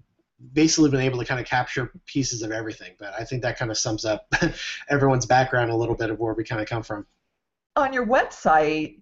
basically 0.53 0.91
been 0.91 1.00
able 1.00 1.19
to 1.19 1.25
kind 1.25 1.41
of 1.41 1.47
capture 1.47 1.91
pieces 2.07 2.43
of 2.43 2.53
everything. 2.53 2.95
But 2.99 3.12
I 3.19 3.25
think 3.25 3.43
that 3.43 3.59
kind 3.59 3.71
of 3.71 3.79
sums 3.79 4.05
up 4.05 4.33
everyone's 4.88 5.27
background 5.27 5.71
a 5.71 5.77
little 5.77 5.95
bit 5.95 6.11
of 6.11 6.19
where 6.19 6.35
we 6.35 6.45
kind 6.45 6.61
of 6.61 6.69
come 6.69 6.83
from. 6.83 7.07
On 7.77 7.93
your 7.93 8.07
website, 8.07 9.00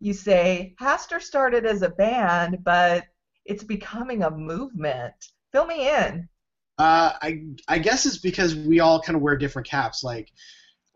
you 0.00 0.12
say 0.12 0.74
Haster 0.80 1.20
started 1.20 1.66
as 1.66 1.82
a 1.82 1.88
band, 1.88 2.58
but 2.64 3.04
it's 3.44 3.64
becoming 3.64 4.22
a 4.22 4.30
movement. 4.30 5.14
Fill 5.52 5.66
me 5.66 5.88
in. 5.88 6.28
Uh, 6.78 7.12
I 7.20 7.44
I 7.68 7.78
guess 7.78 8.06
it's 8.06 8.18
because 8.18 8.54
we 8.54 8.80
all 8.80 9.00
kind 9.00 9.16
of 9.16 9.22
wear 9.22 9.36
different 9.36 9.68
caps. 9.68 10.02
Like 10.02 10.32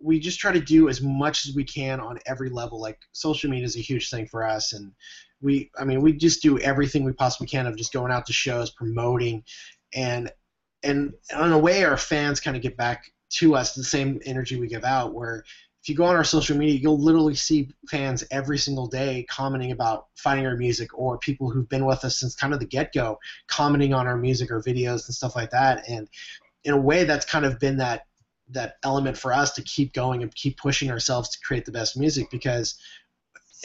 we 0.01 0.21
just 0.21 0.39
try 0.39 0.53
to 0.53 0.61
do 0.61 0.89
as 0.89 1.01
much 1.01 1.47
as 1.47 1.55
we 1.55 1.65
can 1.65 2.01
on 2.01 2.19
every 2.27 2.51
level. 2.51 2.81
Like 2.81 2.99
social 3.13 3.51
media 3.51 3.65
is 3.65 3.77
a 3.77 3.81
huge 3.81 4.11
thing 4.11 4.27
for 4.27 4.47
us, 4.47 4.73
and 4.73 4.93
we, 5.41 5.71
I 5.79 5.85
mean, 5.85 6.03
we 6.03 6.13
just 6.13 6.43
do 6.43 6.59
everything 6.59 7.05
we 7.05 7.13
possibly 7.13 7.47
can 7.47 7.67
of 7.67 7.77
just 7.77 7.93
going 7.93 8.13
out 8.13 8.27
to 8.27 8.33
shows, 8.33 8.71
promoting, 8.71 9.45
and 9.95 10.31
and 10.83 11.13
in 11.33 11.53
a 11.53 11.59
way, 11.59 11.85
our 11.85 11.97
fans 11.97 12.41
kind 12.41 12.57
of 12.57 12.63
get 12.63 12.77
back 12.77 13.11
to 13.29 13.55
us 13.57 13.75
the 13.75 13.85
same 13.85 14.21
energy 14.25 14.59
we 14.61 14.69
give 14.69 14.85
out. 14.85 15.15
Where 15.15 15.45
if 15.83 15.89
you 15.89 15.95
go 15.95 16.05
on 16.05 16.17
our 16.17 16.25
social 16.25 16.57
media, 16.57 16.75
you'll 16.75 17.01
literally 17.01 17.35
see 17.35 17.71
fans 17.89 18.25
every 18.31 18.59
single 18.59 18.87
day 18.87 19.25
commenting 19.31 19.73
about 19.73 20.07
finding 20.17 20.47
our 20.47 20.57
music, 20.57 20.97
or 20.99 21.19
people 21.19 21.51
who've 21.51 21.69
been 21.69 21.87
with 21.87 22.05
us 22.05 22.21
since 22.21 22.35
kind 22.35 22.53
of 22.53 22.61
the 22.61 22.67
get-go 22.67 23.19
commenting 23.47 23.95
on 23.95 24.07
our 24.07 24.17
music 24.17 24.51
or 24.51 24.61
videos 24.61 25.07
and 25.07 25.15
stuff 25.15 25.37
like 25.37 25.51
that. 25.51 25.89
And 25.89 26.09
in 26.65 26.75
a 26.75 26.81
way, 26.81 27.05
that's 27.05 27.25
kind 27.25 27.45
of 27.45 27.61
been 27.61 27.77
that 27.79 28.07
that 28.51 28.77
element 28.83 29.19
for 29.19 29.33
us 29.33 29.53
to 29.53 29.63
keep 29.63 29.93
going 29.93 30.23
and 30.23 30.35
keep 30.35 30.57
pushing 30.59 30.91
ourselves 30.91 31.31
to 31.31 31.41
create 31.41 31.65
the 31.65 31.73
best 31.73 31.97
music 31.97 32.31
because 32.31 32.79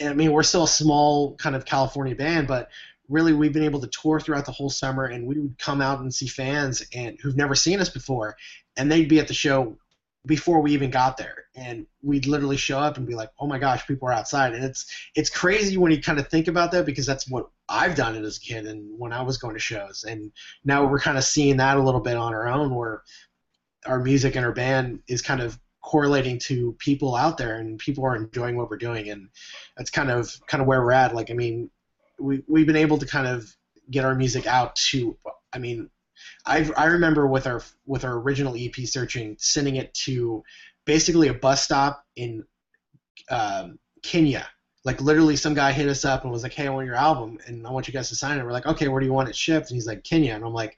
I 0.00 0.12
mean 0.14 0.32
we're 0.32 0.42
still 0.42 0.64
a 0.64 0.68
small 0.68 1.36
kind 1.36 1.54
of 1.54 1.64
California 1.64 2.14
band, 2.14 2.48
but 2.48 2.70
really 3.08 3.32
we've 3.32 3.52
been 3.52 3.64
able 3.64 3.80
to 3.80 3.88
tour 3.88 4.18
throughout 4.18 4.46
the 4.46 4.52
whole 4.52 4.70
summer 4.70 5.04
and 5.04 5.26
we 5.26 5.38
would 5.38 5.58
come 5.58 5.80
out 5.80 6.00
and 6.00 6.12
see 6.12 6.26
fans 6.26 6.84
and 6.94 7.18
who've 7.20 7.36
never 7.36 7.54
seen 7.54 7.80
us 7.80 7.90
before 7.90 8.36
and 8.76 8.90
they'd 8.90 9.08
be 9.08 9.20
at 9.20 9.28
the 9.28 9.34
show 9.34 9.76
before 10.24 10.60
we 10.60 10.72
even 10.72 10.90
got 10.90 11.16
there. 11.16 11.46
And 11.56 11.86
we'd 12.00 12.26
literally 12.26 12.56
show 12.56 12.78
up 12.78 12.96
and 12.96 13.06
be 13.06 13.14
like 13.14 13.30
oh 13.38 13.46
my 13.46 13.58
gosh 13.58 13.86
people 13.86 14.08
are 14.08 14.12
outside. 14.12 14.54
And 14.54 14.64
it's 14.64 14.86
it's 15.14 15.30
crazy 15.30 15.76
when 15.76 15.92
you 15.92 16.00
kind 16.00 16.18
of 16.18 16.28
think 16.28 16.48
about 16.48 16.72
that 16.72 16.86
because 16.86 17.06
that's 17.06 17.28
what 17.28 17.48
i've 17.68 17.94
done 17.94 18.16
it 18.16 18.24
as 18.24 18.38
a 18.38 18.40
kid 18.40 18.66
and 18.66 18.98
when 18.98 19.12
i 19.12 19.22
was 19.22 19.38
going 19.38 19.54
to 19.54 19.60
shows. 19.60 20.04
And 20.08 20.32
now 20.64 20.86
we're 20.86 20.98
kind 20.98 21.18
of 21.18 21.24
seeing 21.24 21.58
that 21.58 21.76
a 21.76 21.82
little 21.82 22.00
bit 22.00 22.16
on 22.16 22.34
our 22.34 22.48
own 22.48 22.74
where 22.74 23.02
our 23.86 24.00
music 24.00 24.36
and 24.36 24.44
our 24.44 24.52
band 24.52 25.00
is 25.08 25.22
kind 25.22 25.40
of 25.40 25.58
correlating 25.82 26.38
to 26.38 26.72
people 26.78 27.16
out 27.16 27.36
there 27.36 27.56
and 27.56 27.78
people 27.78 28.04
are 28.04 28.14
enjoying 28.14 28.56
what 28.56 28.70
we're 28.70 28.76
doing 28.76 29.08
and 29.10 29.28
that's 29.76 29.90
kind 29.90 30.10
of 30.10 30.32
kind 30.46 30.60
of 30.60 30.68
where 30.68 30.80
we're 30.80 30.92
at 30.92 31.12
like 31.12 31.28
i 31.30 31.34
mean 31.34 31.68
we, 32.20 32.40
we've 32.46 32.68
been 32.68 32.76
able 32.76 32.98
to 32.98 33.06
kind 33.06 33.26
of 33.26 33.52
get 33.90 34.04
our 34.04 34.14
music 34.14 34.46
out 34.46 34.76
to 34.76 35.16
i 35.52 35.58
mean 35.58 35.90
I 36.46 36.70
I 36.76 36.86
remember 36.86 37.26
with 37.26 37.46
our 37.46 37.62
with 37.86 38.04
our 38.04 38.14
original 38.18 38.54
EP 38.56 38.74
searching, 38.86 39.36
sending 39.38 39.76
it 39.76 39.92
to 40.04 40.42
basically 40.84 41.28
a 41.28 41.34
bus 41.34 41.62
stop 41.62 42.04
in 42.16 42.44
um, 43.30 43.78
Kenya. 44.02 44.46
Like 44.84 45.00
literally, 45.00 45.36
some 45.36 45.54
guy 45.54 45.72
hit 45.72 45.88
us 45.88 46.04
up 46.04 46.24
and 46.24 46.32
was 46.32 46.42
like, 46.42 46.52
"Hey, 46.52 46.66
I 46.66 46.70
want 46.70 46.86
your 46.86 46.96
album, 46.96 47.38
and 47.46 47.66
I 47.66 47.70
want 47.70 47.86
you 47.86 47.94
guys 47.94 48.08
to 48.08 48.16
sign 48.16 48.38
it." 48.38 48.44
We're 48.44 48.52
like, 48.52 48.66
"Okay, 48.66 48.88
where 48.88 49.00
do 49.00 49.06
you 49.06 49.12
want 49.12 49.28
it 49.28 49.36
shipped?" 49.36 49.70
And 49.70 49.76
he's 49.76 49.86
like, 49.86 50.02
"Kenya," 50.02 50.34
and 50.34 50.44
I'm 50.44 50.52
like, 50.52 50.76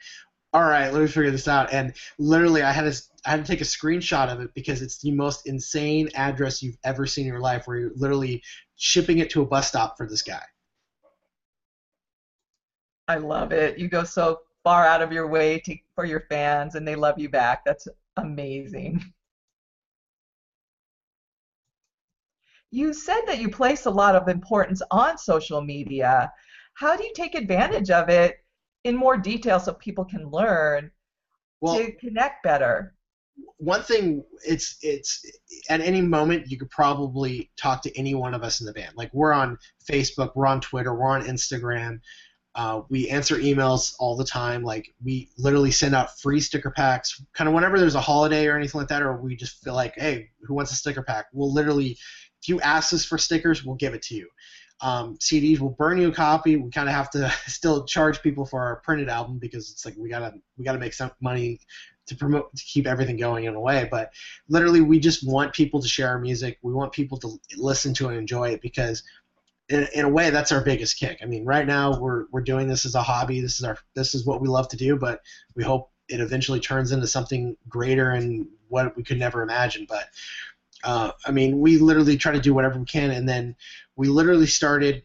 "All 0.55 0.63
right, 0.63 0.93
let 0.93 1.03
me 1.03 1.09
figure 1.09 1.31
this 1.31 1.49
out." 1.49 1.73
And 1.73 1.95
literally, 2.19 2.63
I 2.63 2.73
had 2.73 2.91
to 2.91 3.03
I 3.27 3.31
had 3.31 3.45
to 3.45 3.51
take 3.51 3.61
a 3.61 3.65
screenshot 3.65 4.33
of 4.33 4.41
it 4.41 4.55
because 4.55 4.81
it's 4.81 4.99
the 5.03 5.11
most 5.11 5.47
insane 5.47 6.09
address 6.15 6.63
you've 6.63 6.79
ever 6.85 7.07
seen 7.07 7.27
in 7.27 7.33
your 7.33 7.41
life, 7.41 7.67
where 7.67 7.77
you're 7.77 7.93
literally 7.97 8.43
shipping 8.77 9.19
it 9.19 9.31
to 9.31 9.43
a 9.43 9.47
bus 9.47 9.69
stop 9.69 9.97
for 9.99 10.07
this 10.09 10.23
guy. 10.23 10.43
I 13.09 13.17
love 13.17 13.53
it. 13.53 13.79
You 13.79 13.89
go 13.89 14.05
so 14.05 14.41
far 14.63 14.87
out 14.87 15.03
of 15.03 15.13
your 15.13 15.27
way 15.29 15.59
to, 15.61 15.77
for 15.95 16.05
your 16.05 16.25
fans 16.31 16.75
and 16.75 16.89
they 16.89 16.97
love 16.97 17.19
you 17.19 17.29
back. 17.29 17.65
That's 17.65 17.87
amazing. 18.17 19.05
You 22.71 22.93
said 22.93 23.21
that 23.27 23.39
you 23.39 23.51
place 23.51 23.87
a 23.87 23.91
lot 23.91 24.17
of 24.17 24.29
importance 24.29 24.83
on 24.91 25.19
social 25.19 25.61
media. 25.61 26.33
How 26.75 26.97
do 26.97 27.05
you 27.05 27.13
take 27.15 27.35
advantage 27.35 27.91
of 27.91 28.09
it 28.09 28.44
in 28.85 28.97
more 28.97 29.17
detail 29.17 29.59
so 29.59 29.73
people 29.73 30.05
can 30.05 30.31
learn 30.31 30.91
well, 31.61 31.79
to 31.79 31.93
connect 31.93 32.43
better? 32.43 32.95
One 33.57 33.83
thing 33.83 34.23
it's 34.47 34.77
it's 34.83 35.25
at 35.69 35.81
any 35.81 36.01
moment 36.01 36.51
you 36.51 36.59
could 36.59 36.71
probably 36.71 37.51
talk 37.57 37.83
to 37.83 37.99
any 37.99 38.15
one 38.15 38.35
of 38.35 38.43
us 38.43 38.61
in 38.61 38.67
the 38.67 38.73
band. 38.73 38.93
Like 38.97 39.13
we're 39.13 39.33
on 39.33 39.59
Facebook, 39.91 40.33
we're 40.37 40.47
on 40.47 40.61
Twitter, 40.61 40.95
we're 40.95 41.09
on 41.09 41.25
Instagram. 41.25 42.01
Uh, 42.55 42.83
we 42.89 43.09
answer 43.09 43.37
emails 43.37 43.95
all 43.99 44.17
the 44.17 44.25
time. 44.25 44.63
Like 44.63 44.89
we 45.03 45.31
literally 45.37 45.73
send 45.73 45.95
out 45.95 46.17
free 46.21 46.39
sticker 46.39 46.71
packs, 46.71 47.21
kind 47.33 47.49
of 47.49 47.55
whenever 47.55 47.81
there's 47.81 47.97
a 47.97 48.01
holiday 48.01 48.47
or 48.47 48.57
anything 48.57 48.79
like 48.81 48.89
that, 48.89 49.03
or 49.03 49.17
we 49.21 49.35
just 49.35 49.61
feel 49.65 49.75
like, 49.75 49.95
hey, 49.97 50.31
who 50.43 50.55
wants 50.55 50.71
a 50.71 50.77
sticker 50.77 51.03
pack? 51.03 51.27
We'll 51.33 51.53
literally, 51.53 51.99
if 52.41 52.49
you 52.49 52.61
ask 52.61 52.93
us 52.93 53.05
for 53.05 53.19
stickers, 53.19 53.65
we'll 53.65 53.75
give 53.75 53.95
it 53.95 54.03
to 54.03 54.15
you. 54.15 54.29
Um, 54.81 55.17
CDs, 55.19 55.61
we'll 55.61 55.71
burn 55.71 55.99
you 55.99 56.09
a 56.09 56.13
copy. 56.13 56.57
We 56.57 56.71
kind 56.71 56.89
of 56.89 56.95
have 56.95 57.11
to 57.11 57.31
still 57.47 57.85
charge 57.85 58.23
people 58.23 58.45
for 58.45 58.61
our 58.61 58.77
printed 58.77 59.09
album 59.09 59.39
because 59.39 59.71
it's 59.71 59.85
like 59.85 59.95
we 59.97 60.09
gotta 60.09 60.35
we 60.59 60.65
gotta 60.65 60.79
make 60.79 60.93
some 60.95 61.13
money 61.21 61.61
to 62.07 62.17
promote 62.17 62.55
to 62.55 62.65
keep 62.65 62.87
everything 62.87 63.17
going 63.17 63.45
in 63.45 63.55
a 63.55 63.61
way. 63.61 63.89
But 63.91 64.13
literally, 64.49 64.81
we 64.81 64.99
just 64.99 65.27
want 65.27 65.55
people 65.55 65.81
to 65.81 65.89
share 65.89 66.09
our 66.09 66.19
music. 66.19 66.59
We 66.63 66.73
want 66.73 66.93
people 66.93 67.19
to 67.19 67.39
listen 67.57 67.95
to 67.95 68.09
and 68.09 68.19
enjoy 68.19 68.51
it 68.51 68.61
because 68.61 69.03
in, 69.69 69.87
in 69.95 70.05
a 70.05 70.09
way 70.09 70.31
that's 70.31 70.53
our 70.53 70.63
biggest 70.63 70.99
kick. 70.99 71.19
I 71.23 71.27
mean, 71.27 71.45
right 71.45 71.67
now 71.67 71.99
we're 71.99 72.27
we're 72.31 72.43
doing 72.43 72.69
this 72.69 72.85
as 72.85 72.95
a 72.95 73.03
hobby. 73.03 73.41
This 73.41 73.59
is 73.59 73.65
our 73.65 73.79
this 73.95 74.15
is 74.15 74.27
what 74.27 74.41
we 74.41 74.49
love 74.49 74.69
to 74.69 74.77
do, 74.77 74.97
but 74.97 75.21
we 75.55 75.65
hope 75.65 75.91
it 76.09 76.21
eventually 76.21 76.61
turns 76.61 76.93
into 76.93 77.07
something 77.07 77.57
greater 77.69 78.11
and 78.11 78.47
what 78.69 78.95
we 78.97 79.03
could 79.03 79.19
never 79.19 79.43
imagine. 79.43 79.87
But 79.89 80.09
uh, 80.85 81.13
I 81.27 81.31
mean, 81.31 81.59
we 81.59 81.79
literally 81.79 82.17
try 82.17 82.33
to 82.33 82.41
do 82.41 82.55
whatever 82.55 82.79
we 82.79 82.85
can, 82.85 83.11
and 83.11 83.29
then 83.29 83.57
we 83.97 84.09
literally 84.09 84.47
started 84.47 85.03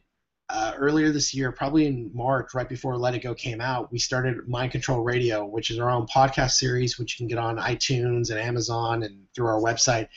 uh, 0.50 0.74
earlier 0.78 1.12
this 1.12 1.34
year, 1.34 1.52
probably 1.52 1.86
in 1.86 2.12
March, 2.14 2.54
right 2.54 2.68
before 2.68 2.98
Let 2.98 3.14
It 3.14 3.22
Go 3.22 3.36
came 3.36 3.62
out. 3.62 3.92
We 3.92 4.00
started 4.00 4.48
Mind 4.48 4.72
Control 4.72 5.02
Radio, 5.02 5.46
which 5.46 5.70
is 5.70 5.80
our 5.80 5.90
own 5.90 6.08
podcast 6.08 6.52
series, 6.52 6.98
which 6.98 7.20
you 7.20 7.24
can 7.24 7.28
get 7.28 7.38
on 7.38 7.58
iTunes 7.58 8.32
and 8.32 8.40
Amazon 8.40 9.04
and 9.04 9.26
through 9.36 9.48
our 9.48 9.62
website 9.62 10.08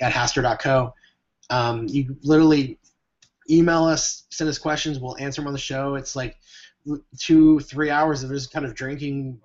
at 0.00 0.12
Haster.co. 0.12 0.94
Um, 1.50 1.88
you 1.88 2.16
literally 2.22 2.78
email 3.50 3.84
us, 3.84 4.24
send 4.30 4.48
us 4.48 4.58
questions. 4.58 5.00
We'll 5.00 5.18
answer 5.18 5.40
them 5.40 5.48
on 5.48 5.52
the 5.52 5.58
show. 5.58 5.96
It's 5.96 6.14
like 6.14 6.36
two, 7.18 7.60
three 7.60 7.90
hours 7.90 8.22
of 8.22 8.30
just 8.30 8.52
kind 8.52 8.64
of 8.64 8.74
drinking, 8.74 9.40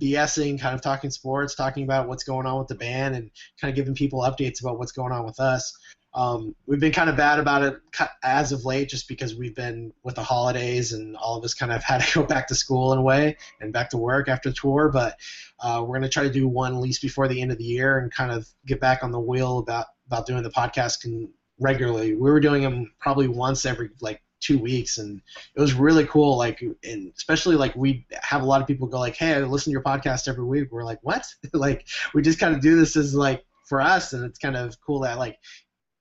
BSing, 0.00 0.60
kind 0.60 0.74
of 0.74 0.80
talking 0.80 1.10
sports, 1.10 1.54
talking 1.54 1.84
about 1.84 2.08
what's 2.08 2.24
going 2.24 2.46
on 2.46 2.58
with 2.58 2.68
the 2.68 2.74
band, 2.74 3.14
and 3.14 3.30
kind 3.60 3.70
of 3.70 3.76
giving 3.76 3.94
people 3.94 4.20
updates 4.20 4.60
about 4.60 4.78
what's 4.78 4.92
going 4.92 5.12
on 5.12 5.24
with 5.24 5.40
us. 5.40 5.76
Um, 6.14 6.54
we've 6.66 6.78
been 6.78 6.92
kind 6.92 7.10
of 7.10 7.16
bad 7.16 7.40
about 7.40 7.62
it 7.62 7.76
as 8.22 8.52
of 8.52 8.64
late, 8.64 8.88
just 8.88 9.08
because 9.08 9.34
we've 9.34 9.54
been 9.54 9.92
with 10.04 10.14
the 10.14 10.22
holidays 10.22 10.92
and 10.92 11.16
all 11.16 11.36
of 11.36 11.44
us 11.44 11.54
kind 11.54 11.72
of 11.72 11.82
had 11.82 12.02
to 12.02 12.20
go 12.20 12.24
back 12.24 12.46
to 12.48 12.54
school 12.54 12.92
in 12.92 12.98
a 12.98 13.02
way 13.02 13.36
and 13.60 13.72
back 13.72 13.90
to 13.90 13.96
work 13.96 14.28
after 14.28 14.50
the 14.50 14.54
tour. 14.54 14.90
But 14.92 15.18
uh, 15.60 15.80
we're 15.80 15.98
going 15.98 16.02
to 16.02 16.08
try 16.08 16.22
to 16.22 16.30
do 16.30 16.46
one 16.46 16.74
at 16.74 16.80
least 16.80 17.02
before 17.02 17.26
the 17.26 17.40
end 17.42 17.50
of 17.50 17.58
the 17.58 17.64
year 17.64 17.98
and 17.98 18.12
kind 18.12 18.30
of 18.30 18.46
get 18.64 18.80
back 18.80 19.02
on 19.02 19.10
the 19.10 19.20
wheel 19.20 19.58
about 19.58 19.86
about 20.06 20.26
doing 20.26 20.42
the 20.42 20.50
podcast 20.50 21.00
can 21.00 21.32
regularly. 21.58 22.14
We 22.14 22.30
were 22.30 22.40
doing 22.40 22.62
them 22.62 22.92
probably 23.00 23.28
once 23.28 23.64
every 23.64 23.90
like 24.00 24.22
two 24.44 24.58
weeks, 24.58 24.98
and 24.98 25.20
it 25.54 25.60
was 25.60 25.74
really 25.74 26.06
cool. 26.06 26.36
Like, 26.36 26.62
and 26.84 27.12
especially 27.16 27.56
like 27.56 27.74
we 27.76 28.06
have 28.22 28.42
a 28.42 28.46
lot 28.46 28.60
of 28.60 28.66
people 28.66 28.86
go 28.86 28.98
like, 28.98 29.16
"Hey, 29.16 29.34
I 29.34 29.40
listen 29.40 29.70
to 29.70 29.74
your 29.74 29.82
podcast 29.82 30.28
every 30.28 30.44
week." 30.44 30.68
We're 30.70 30.84
like, 30.84 31.00
"What?" 31.02 31.26
like, 31.52 31.86
we 32.14 32.22
just 32.22 32.38
kind 32.38 32.54
of 32.54 32.60
do 32.60 32.76
this 32.76 32.96
as 32.96 33.14
like 33.14 33.44
for 33.68 33.80
us, 33.80 34.12
and 34.12 34.24
it's 34.24 34.38
kind 34.38 34.56
of 34.56 34.76
cool 34.80 35.00
that 35.00 35.18
like 35.18 35.38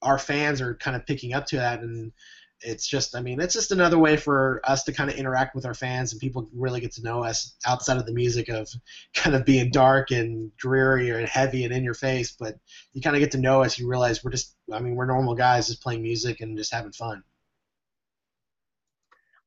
our 0.01 0.19
fans 0.19 0.61
are 0.61 0.75
kind 0.75 0.95
of 0.95 1.05
picking 1.05 1.33
up 1.33 1.45
to 1.47 1.55
that 1.55 1.79
and 1.79 2.11
it's 2.63 2.87
just, 2.87 3.15
I 3.15 3.21
mean, 3.21 3.39
it's 3.39 3.53
just 3.53 3.71
another 3.71 3.97
way 3.97 4.17
for 4.17 4.61
us 4.63 4.83
to 4.85 4.93
kind 4.93 5.09
of 5.09 5.17
interact 5.17 5.55
with 5.55 5.65
our 5.65 5.73
fans 5.73 6.11
and 6.11 6.21
people 6.21 6.49
really 6.53 6.79
get 6.79 6.93
to 6.93 7.03
know 7.03 7.23
us 7.23 7.55
outside 7.65 7.97
of 7.97 8.05
the 8.05 8.13
music 8.13 8.49
of 8.49 8.69
kind 9.13 9.35
of 9.35 9.45
being 9.45 9.69
dark 9.69 10.11
and 10.11 10.55
dreary 10.57 11.09
and 11.09 11.27
heavy 11.27 11.65
and 11.65 11.73
in 11.73 11.83
your 11.83 11.93
face. 11.93 12.31
But 12.31 12.55
you 12.93 13.01
kind 13.01 13.15
of 13.15 13.19
get 13.19 13.31
to 13.31 13.37
know 13.37 13.63
us. 13.63 13.77
You 13.77 13.87
realize 13.87 14.23
we're 14.23 14.31
just, 14.31 14.55
I 14.71 14.79
mean, 14.79 14.95
we're 14.95 15.05
normal 15.05 15.35
guys 15.35 15.67
just 15.67 15.83
playing 15.83 16.01
music 16.01 16.41
and 16.41 16.57
just 16.57 16.73
having 16.73 16.91
fun. 16.91 17.23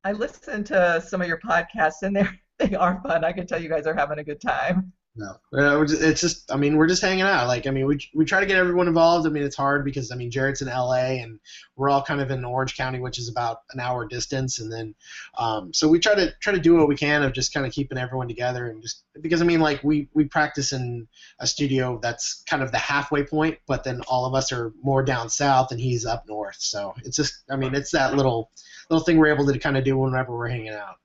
I 0.07 0.13
listened 0.13 0.67
to 0.67 1.03
some 1.05 1.21
of 1.21 1.27
your 1.27 1.41
podcasts 1.41 2.03
and 2.03 2.15
they're, 2.15 2.33
they 2.59 2.77
are 2.77 3.01
fun. 3.03 3.25
I 3.25 3.33
can 3.33 3.45
tell 3.45 3.61
you 3.61 3.69
guys 3.69 3.89
are 3.89 3.95
having 3.95 4.21
a 4.21 4.25
good 4.25 4.41
time. 4.41 4.93
No, 5.19 5.39
it's 5.83 6.21
just. 6.21 6.53
I 6.53 6.57
mean, 6.57 6.77
we're 6.77 6.89
just 6.89 7.01
hanging 7.01 7.23
out. 7.23 7.47
Like, 7.47 7.67
I 7.67 7.71
mean, 7.71 7.87
we 7.87 7.99
we 8.15 8.27
try 8.27 8.41
to 8.41 8.45
get 8.45 8.59
everyone 8.59 8.87
involved. 8.87 9.27
I 9.27 9.31
mean, 9.31 9.45
it's 9.45 9.57
hard 9.57 9.83
because 9.83 10.13
I 10.13 10.15
mean, 10.15 10.31
Jared's 10.31 10.61
in 10.61 10.69
LA, 10.69 11.23
and 11.23 11.41
we're 11.75 11.89
all 11.89 12.03
kind 12.03 12.21
of 12.21 12.31
in 12.31 12.45
Orange 12.45 12.77
County, 12.77 13.01
which 13.01 13.19
is 13.19 13.31
about 13.31 13.63
an 13.73 13.81
hour 13.81 14.07
distance, 14.07 14.59
and 14.61 14.71
then, 14.71 14.95
um, 15.39 15.73
so 15.73 15.89
we 15.89 16.01
try 16.01 16.15
to 16.15 16.35
try 16.43 16.53
to 16.53 16.61
do 16.61 16.75
what 16.75 16.87
we 16.87 16.97
can 16.97 17.23
of 17.23 17.33
just 17.33 17.55
kind 17.55 17.65
of 17.65 17.73
keeping 17.73 17.97
everyone 17.97 18.29
together, 18.29 18.69
and 18.69 18.83
just 18.83 19.05
because 19.23 19.41
I 19.41 19.47
mean, 19.47 19.61
like 19.61 19.83
we 19.83 20.11
we 20.13 20.27
practice 20.27 20.73
in 20.73 21.09
a 21.39 21.47
studio 21.47 21.99
that's 22.03 22.43
kind 22.47 22.63
of 22.63 22.71
the 22.71 22.79
halfway 22.79 23.25
point, 23.25 23.57
but 23.67 23.85
then 23.85 24.03
all 24.09 24.27
of 24.27 24.35
us 24.35 24.53
are 24.53 24.75
more 24.83 25.03
down 25.03 25.31
south, 25.31 25.73
and 25.73 25.81
he's 25.81 26.05
up 26.05 26.25
north. 26.29 26.57
So 26.59 26.95
it's 27.05 27.17
just. 27.17 27.43
I 27.49 27.57
mean, 27.57 27.75
it's 27.75 27.93
that 27.93 28.15
little 28.15 28.51
little 28.91 29.05
thing 29.05 29.19
we're 29.19 29.33
able 29.33 29.47
to 29.47 29.59
kind 29.59 29.77
of 29.77 29.85
do 29.85 29.97
whenever 29.99 30.37
we're 30.37 30.49
hanging 30.49 30.71
out 30.71 30.97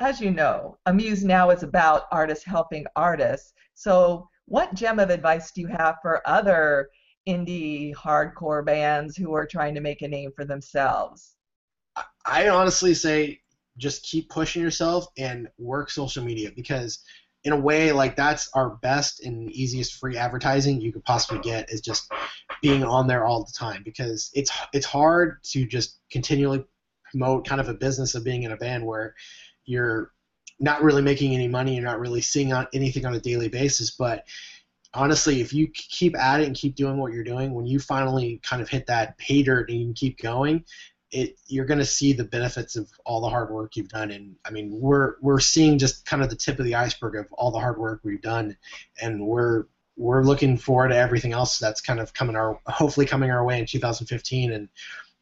as 0.00 0.20
you 0.20 0.30
know, 0.30 0.78
Amuse 0.86 1.24
Now 1.24 1.50
is 1.50 1.62
about 1.62 2.06
artists 2.10 2.44
helping 2.44 2.86
artists. 2.96 3.52
So, 3.74 4.28
what 4.46 4.74
gem 4.74 4.98
of 4.98 5.10
advice 5.10 5.52
do 5.52 5.60
you 5.60 5.68
have 5.68 5.96
for 6.02 6.26
other 6.26 6.88
indie 7.28 7.94
hardcore 7.94 8.64
bands 8.64 9.16
who 9.16 9.34
are 9.34 9.46
trying 9.46 9.74
to 9.74 9.80
make 9.80 10.02
a 10.02 10.08
name 10.08 10.32
for 10.34 10.44
themselves? 10.44 11.36
I 12.24 12.48
honestly 12.48 12.94
say 12.94 13.40
just 13.76 14.02
keep 14.02 14.28
pushing 14.30 14.62
yourself 14.62 15.06
and 15.16 15.48
work 15.58 15.90
social 15.90 16.24
media 16.24 16.50
because 16.56 17.02
in 17.44 17.52
a 17.52 17.58
way 17.58 17.92
like 17.92 18.16
that's 18.16 18.50
our 18.54 18.76
best 18.82 19.24
and 19.24 19.50
easiest 19.50 19.94
free 19.94 20.16
advertising 20.16 20.80
you 20.80 20.92
could 20.92 21.04
possibly 21.04 21.40
get 21.40 21.70
is 21.70 21.80
just 21.80 22.10
being 22.60 22.84
on 22.84 23.06
there 23.06 23.24
all 23.24 23.44
the 23.44 23.52
time 23.52 23.82
because 23.84 24.30
it's 24.34 24.50
it's 24.72 24.86
hard 24.86 25.42
to 25.42 25.64
just 25.66 25.98
continually 26.10 26.62
promote 27.10 27.46
kind 27.46 27.60
of 27.60 27.68
a 27.68 27.74
business 27.74 28.14
of 28.14 28.24
being 28.24 28.42
in 28.42 28.52
a 28.52 28.56
band 28.56 28.84
where 28.84 29.14
you're 29.64 30.12
not 30.60 30.82
really 30.82 31.02
making 31.02 31.34
any 31.34 31.48
money, 31.48 31.74
you're 31.74 31.84
not 31.84 31.98
really 31.98 32.20
seeing 32.20 32.52
on 32.52 32.66
anything 32.74 33.06
on 33.06 33.14
a 33.14 33.20
daily 33.20 33.48
basis, 33.48 33.92
but 33.92 34.24
honestly, 34.92 35.40
if 35.40 35.52
you 35.52 35.68
keep 35.68 36.16
at 36.16 36.40
it 36.40 36.46
and 36.46 36.56
keep 36.56 36.76
doing 36.76 36.98
what 36.98 37.12
you're 37.12 37.24
doing, 37.24 37.54
when 37.54 37.66
you 37.66 37.80
finally 37.80 38.40
kind 38.42 38.60
of 38.60 38.68
hit 38.68 38.86
that 38.86 39.16
pay 39.18 39.42
dirt 39.42 39.70
and 39.70 39.78
you 39.78 39.86
can 39.86 39.94
keep 39.94 40.18
going, 40.18 40.64
it 41.10 41.38
you're 41.46 41.64
going 41.64 41.78
to 41.78 41.86
see 41.86 42.12
the 42.12 42.24
benefits 42.24 42.76
of 42.76 42.88
all 43.04 43.20
the 43.20 43.28
hard 43.28 43.50
work 43.50 43.76
you've 43.76 43.88
done. 43.88 44.10
And 44.10 44.36
I 44.44 44.50
mean, 44.50 44.70
we're 44.72 45.16
we're 45.20 45.40
seeing 45.40 45.78
just 45.78 46.06
kind 46.06 46.22
of 46.22 46.30
the 46.30 46.36
tip 46.36 46.58
of 46.58 46.64
the 46.64 46.76
iceberg 46.76 47.16
of 47.16 47.26
all 47.32 47.50
the 47.50 47.58
hard 47.58 47.78
work 47.78 48.00
we've 48.04 48.22
done, 48.22 48.56
and 49.00 49.26
we're 49.26 49.64
we're 49.96 50.22
looking 50.22 50.56
forward 50.56 50.88
to 50.88 50.96
everything 50.96 51.32
else 51.32 51.58
that's 51.58 51.80
kind 51.80 52.00
of 52.00 52.14
coming 52.14 52.36
our 52.36 52.60
hopefully 52.66 53.06
coming 53.06 53.30
our 53.30 53.44
way 53.44 53.58
in 53.58 53.66
2015. 53.66 54.52
And 54.52 54.68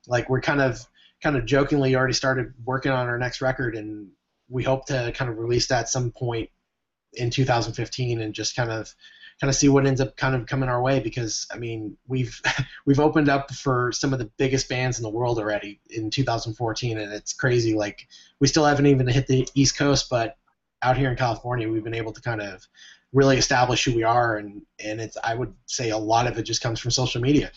like 0.06 0.28
we're 0.28 0.40
kind 0.40 0.60
of 0.60 0.86
kind 1.22 1.36
of 1.36 1.46
jokingly 1.46 1.96
already 1.96 2.14
started 2.14 2.54
working 2.64 2.92
on 2.92 3.08
our 3.08 3.18
next 3.18 3.40
record 3.40 3.74
and 3.74 4.08
we 4.48 4.62
hope 4.62 4.86
to 4.86 5.12
kind 5.14 5.30
of 5.30 5.38
release 5.38 5.66
that 5.66 5.88
some 5.88 6.10
point 6.10 6.48
in 7.14 7.30
2015 7.30 8.20
and 8.20 8.34
just 8.34 8.54
kind 8.54 8.70
of 8.70 8.94
kind 9.40 9.48
of 9.48 9.54
see 9.54 9.68
what 9.68 9.86
ends 9.86 10.00
up 10.00 10.16
kind 10.16 10.34
of 10.34 10.46
coming 10.46 10.68
our 10.68 10.82
way 10.82 11.00
because 11.00 11.46
I 11.52 11.58
mean 11.58 11.96
we've 12.06 12.40
we've 12.86 13.00
opened 13.00 13.28
up 13.28 13.52
for 13.52 13.92
some 13.92 14.12
of 14.12 14.18
the 14.18 14.30
biggest 14.36 14.68
bands 14.68 14.98
in 14.98 15.02
the 15.02 15.10
world 15.10 15.38
already 15.38 15.80
in 15.90 16.10
2014 16.10 16.98
and 16.98 17.12
it's 17.12 17.32
crazy 17.32 17.74
like 17.74 18.08
we 18.40 18.48
still 18.48 18.64
haven't 18.64 18.86
even 18.86 19.06
hit 19.06 19.26
the 19.26 19.48
East 19.54 19.78
Coast 19.78 20.10
but 20.10 20.36
out 20.82 20.96
here 20.96 21.10
in 21.10 21.16
California 21.16 21.70
we've 21.70 21.84
been 21.84 21.94
able 21.94 22.12
to 22.12 22.20
kind 22.20 22.40
of 22.40 22.66
really 23.12 23.38
establish 23.38 23.84
who 23.84 23.94
we 23.94 24.02
are 24.02 24.36
and 24.36 24.62
and 24.84 25.00
it's 25.00 25.16
I 25.22 25.34
would 25.34 25.54
say 25.66 25.90
a 25.90 25.98
lot 25.98 26.26
of 26.26 26.38
it 26.38 26.42
just 26.42 26.62
comes 26.62 26.80
from 26.80 26.90
social 26.90 27.20
media. 27.20 27.50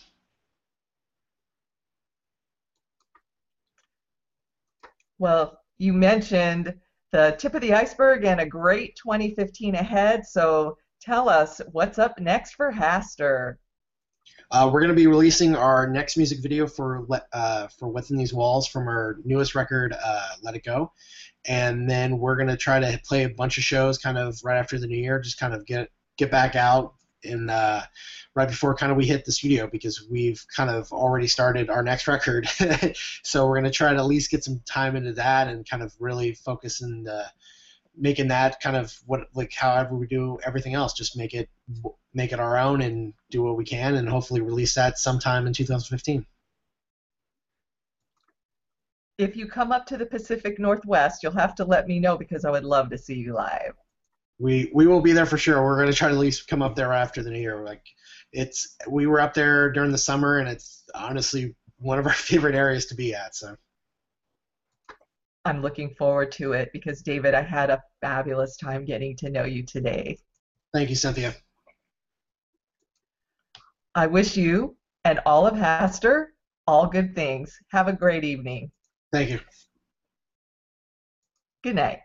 Well, 5.17 5.59
you 5.77 5.93
mentioned 5.93 6.73
the 7.11 7.35
tip 7.37 7.53
of 7.53 7.61
the 7.61 7.73
iceberg 7.73 8.23
and 8.23 8.39
a 8.39 8.45
great 8.45 8.95
2015 8.95 9.75
ahead. 9.75 10.25
So 10.25 10.77
tell 11.01 11.27
us 11.27 11.59
what's 11.71 11.99
up 11.99 12.19
next 12.19 12.53
for 12.53 12.71
Haster. 12.71 13.55
Uh, 14.51 14.69
we're 14.71 14.81
going 14.81 14.89
to 14.89 14.95
be 14.95 15.07
releasing 15.07 15.55
our 15.55 15.87
next 15.87 16.17
music 16.17 16.39
video 16.41 16.67
for 16.67 17.07
uh, 17.33 17.67
for 17.67 17.87
Within 17.87 18.17
These 18.17 18.33
Walls 18.33 18.67
from 18.67 18.87
our 18.87 19.17
newest 19.23 19.55
record, 19.55 19.95
uh, 20.03 20.27
Let 20.41 20.55
It 20.55 20.63
Go, 20.63 20.91
and 21.45 21.89
then 21.89 22.19
we're 22.19 22.35
going 22.35 22.49
to 22.49 22.57
try 22.57 22.79
to 22.79 22.99
play 23.05 23.23
a 23.23 23.29
bunch 23.29 23.57
of 23.57 23.63
shows 23.63 23.97
kind 23.97 24.17
of 24.17 24.39
right 24.43 24.57
after 24.57 24.77
the 24.77 24.87
new 24.87 24.97
year, 24.97 25.19
just 25.19 25.39
kind 25.39 25.53
of 25.53 25.65
get 25.65 25.89
get 26.17 26.29
back 26.29 26.55
out 26.55 26.93
in 27.23 27.49
uh, 27.49 27.83
right 28.35 28.49
before 28.49 28.75
kind 28.75 28.91
of 28.91 28.97
we 28.97 29.05
hit 29.05 29.25
the 29.25 29.31
studio 29.31 29.67
because 29.67 30.07
we've 30.09 30.43
kind 30.55 30.69
of 30.69 30.91
already 30.91 31.27
started 31.27 31.69
our 31.69 31.83
next 31.83 32.07
record. 32.07 32.47
so 33.23 33.47
we're 33.47 33.55
going 33.55 33.63
to 33.63 33.71
try 33.71 33.93
to 33.93 33.99
at 33.99 34.05
least 34.05 34.31
get 34.31 34.43
some 34.43 34.61
time 34.65 34.95
into 34.95 35.13
that 35.13 35.47
and 35.47 35.69
kind 35.69 35.83
of 35.83 35.93
really 35.99 36.33
focus 36.33 36.81
in 36.81 37.03
the, 37.03 37.25
making 37.97 38.29
that 38.29 38.59
kind 38.61 38.75
of 38.75 38.93
what 39.05 39.27
like 39.33 39.53
however 39.53 39.95
we 39.95 40.07
do 40.07 40.37
everything 40.45 40.73
else 40.73 40.93
just 40.93 41.17
make 41.17 41.33
it 41.33 41.49
make 42.13 42.31
it 42.31 42.39
our 42.39 42.57
own 42.57 42.81
and 42.81 43.13
do 43.29 43.43
what 43.43 43.57
we 43.57 43.65
can 43.65 43.95
and 43.95 44.07
hopefully 44.07 44.41
release 44.41 44.75
that 44.75 44.97
sometime 44.97 45.45
in 45.47 45.53
2015 45.53 46.25
if 49.17 49.35
you 49.35 49.45
come 49.45 49.71
up 49.71 49.85
to 49.85 49.97
the 49.97 50.05
pacific 50.05 50.57
northwest 50.57 51.21
you'll 51.21 51.31
have 51.31 51.55
to 51.55 51.65
let 51.65 51.87
me 51.87 51.99
know 51.99 52.17
because 52.17 52.45
i 52.45 52.51
would 52.51 52.63
love 52.63 52.89
to 52.89 52.97
see 52.97 53.15
you 53.15 53.33
live 53.33 53.75
we 54.41 54.71
we 54.73 54.87
will 54.87 55.01
be 55.01 55.11
there 55.11 55.27
for 55.27 55.37
sure. 55.37 55.63
We're 55.63 55.77
going 55.77 55.91
to 55.91 55.95
try 55.95 56.09
to 56.09 56.15
at 56.15 56.19
least 56.19 56.47
come 56.47 56.61
up 56.63 56.75
there 56.75 56.91
after 56.91 57.21
the 57.21 57.29
new 57.29 57.39
year. 57.39 57.63
Like 57.63 57.85
it's 58.33 58.75
we 58.89 59.05
were 59.05 59.21
up 59.21 59.33
there 59.33 59.71
during 59.71 59.91
the 59.91 59.97
summer, 59.97 60.39
and 60.39 60.49
it's 60.49 60.83
honestly 60.95 61.55
one 61.77 61.99
of 61.99 62.07
our 62.07 62.13
favorite 62.29 62.55
areas 62.55 62.87
to 62.87 62.95
be 62.95 63.13
at. 63.13 63.35
So 63.35 63.55
I'm 65.45 65.61
looking 65.61 65.89
forward 65.95 66.31
to 66.33 66.53
it 66.53 66.69
because 66.71 67.01
David, 67.01 67.33
I 67.33 67.41
had 67.41 67.69
a 67.69 67.81
fabulous 67.99 68.57
time 68.57 68.85
getting 68.85 69.15
to 69.17 69.29
know 69.29 69.45
you 69.45 69.63
today. 69.63 70.17
Thank 70.73 70.89
you, 70.89 70.95
Cynthia. 70.95 71.35
I 73.95 74.07
wish 74.07 74.37
you 74.37 74.75
and 75.03 75.19
all 75.25 75.47
of 75.47 75.55
Haster 75.55 76.27
all 76.67 76.87
good 76.87 77.15
things. 77.15 77.57
Have 77.69 77.87
a 77.87 77.93
great 77.93 78.23
evening. 78.23 78.71
Thank 79.11 79.31
you. 79.31 79.39
Good 81.63 81.75
night. 81.75 81.99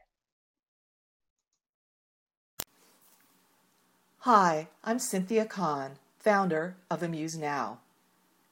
Hi, 4.20 4.68
I'm 4.82 4.98
Cynthia 4.98 5.44
Kahn, 5.44 5.98
founder 6.18 6.76
of 6.90 7.02
Amuse 7.02 7.36
Now. 7.36 7.78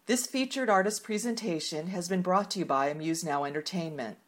This 0.06 0.26
featured 0.26 0.70
artist 0.70 1.02
presentation 1.02 1.88
has 1.88 2.08
been 2.08 2.22
brought 2.22 2.50
to 2.52 2.60
you 2.60 2.64
by 2.64 2.88
Amuse 2.88 3.24
Now 3.24 3.44
Entertainment, 3.44 4.18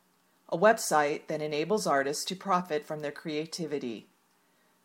a 0.49 0.59
website 0.59 1.27
that 1.27 1.43
enables 1.43 1.87
artists 1.87 2.25
to 2.25 2.35
profit 2.37 2.87
from 2.87 3.01
their 3.01 3.13
creativity. 3.13 4.07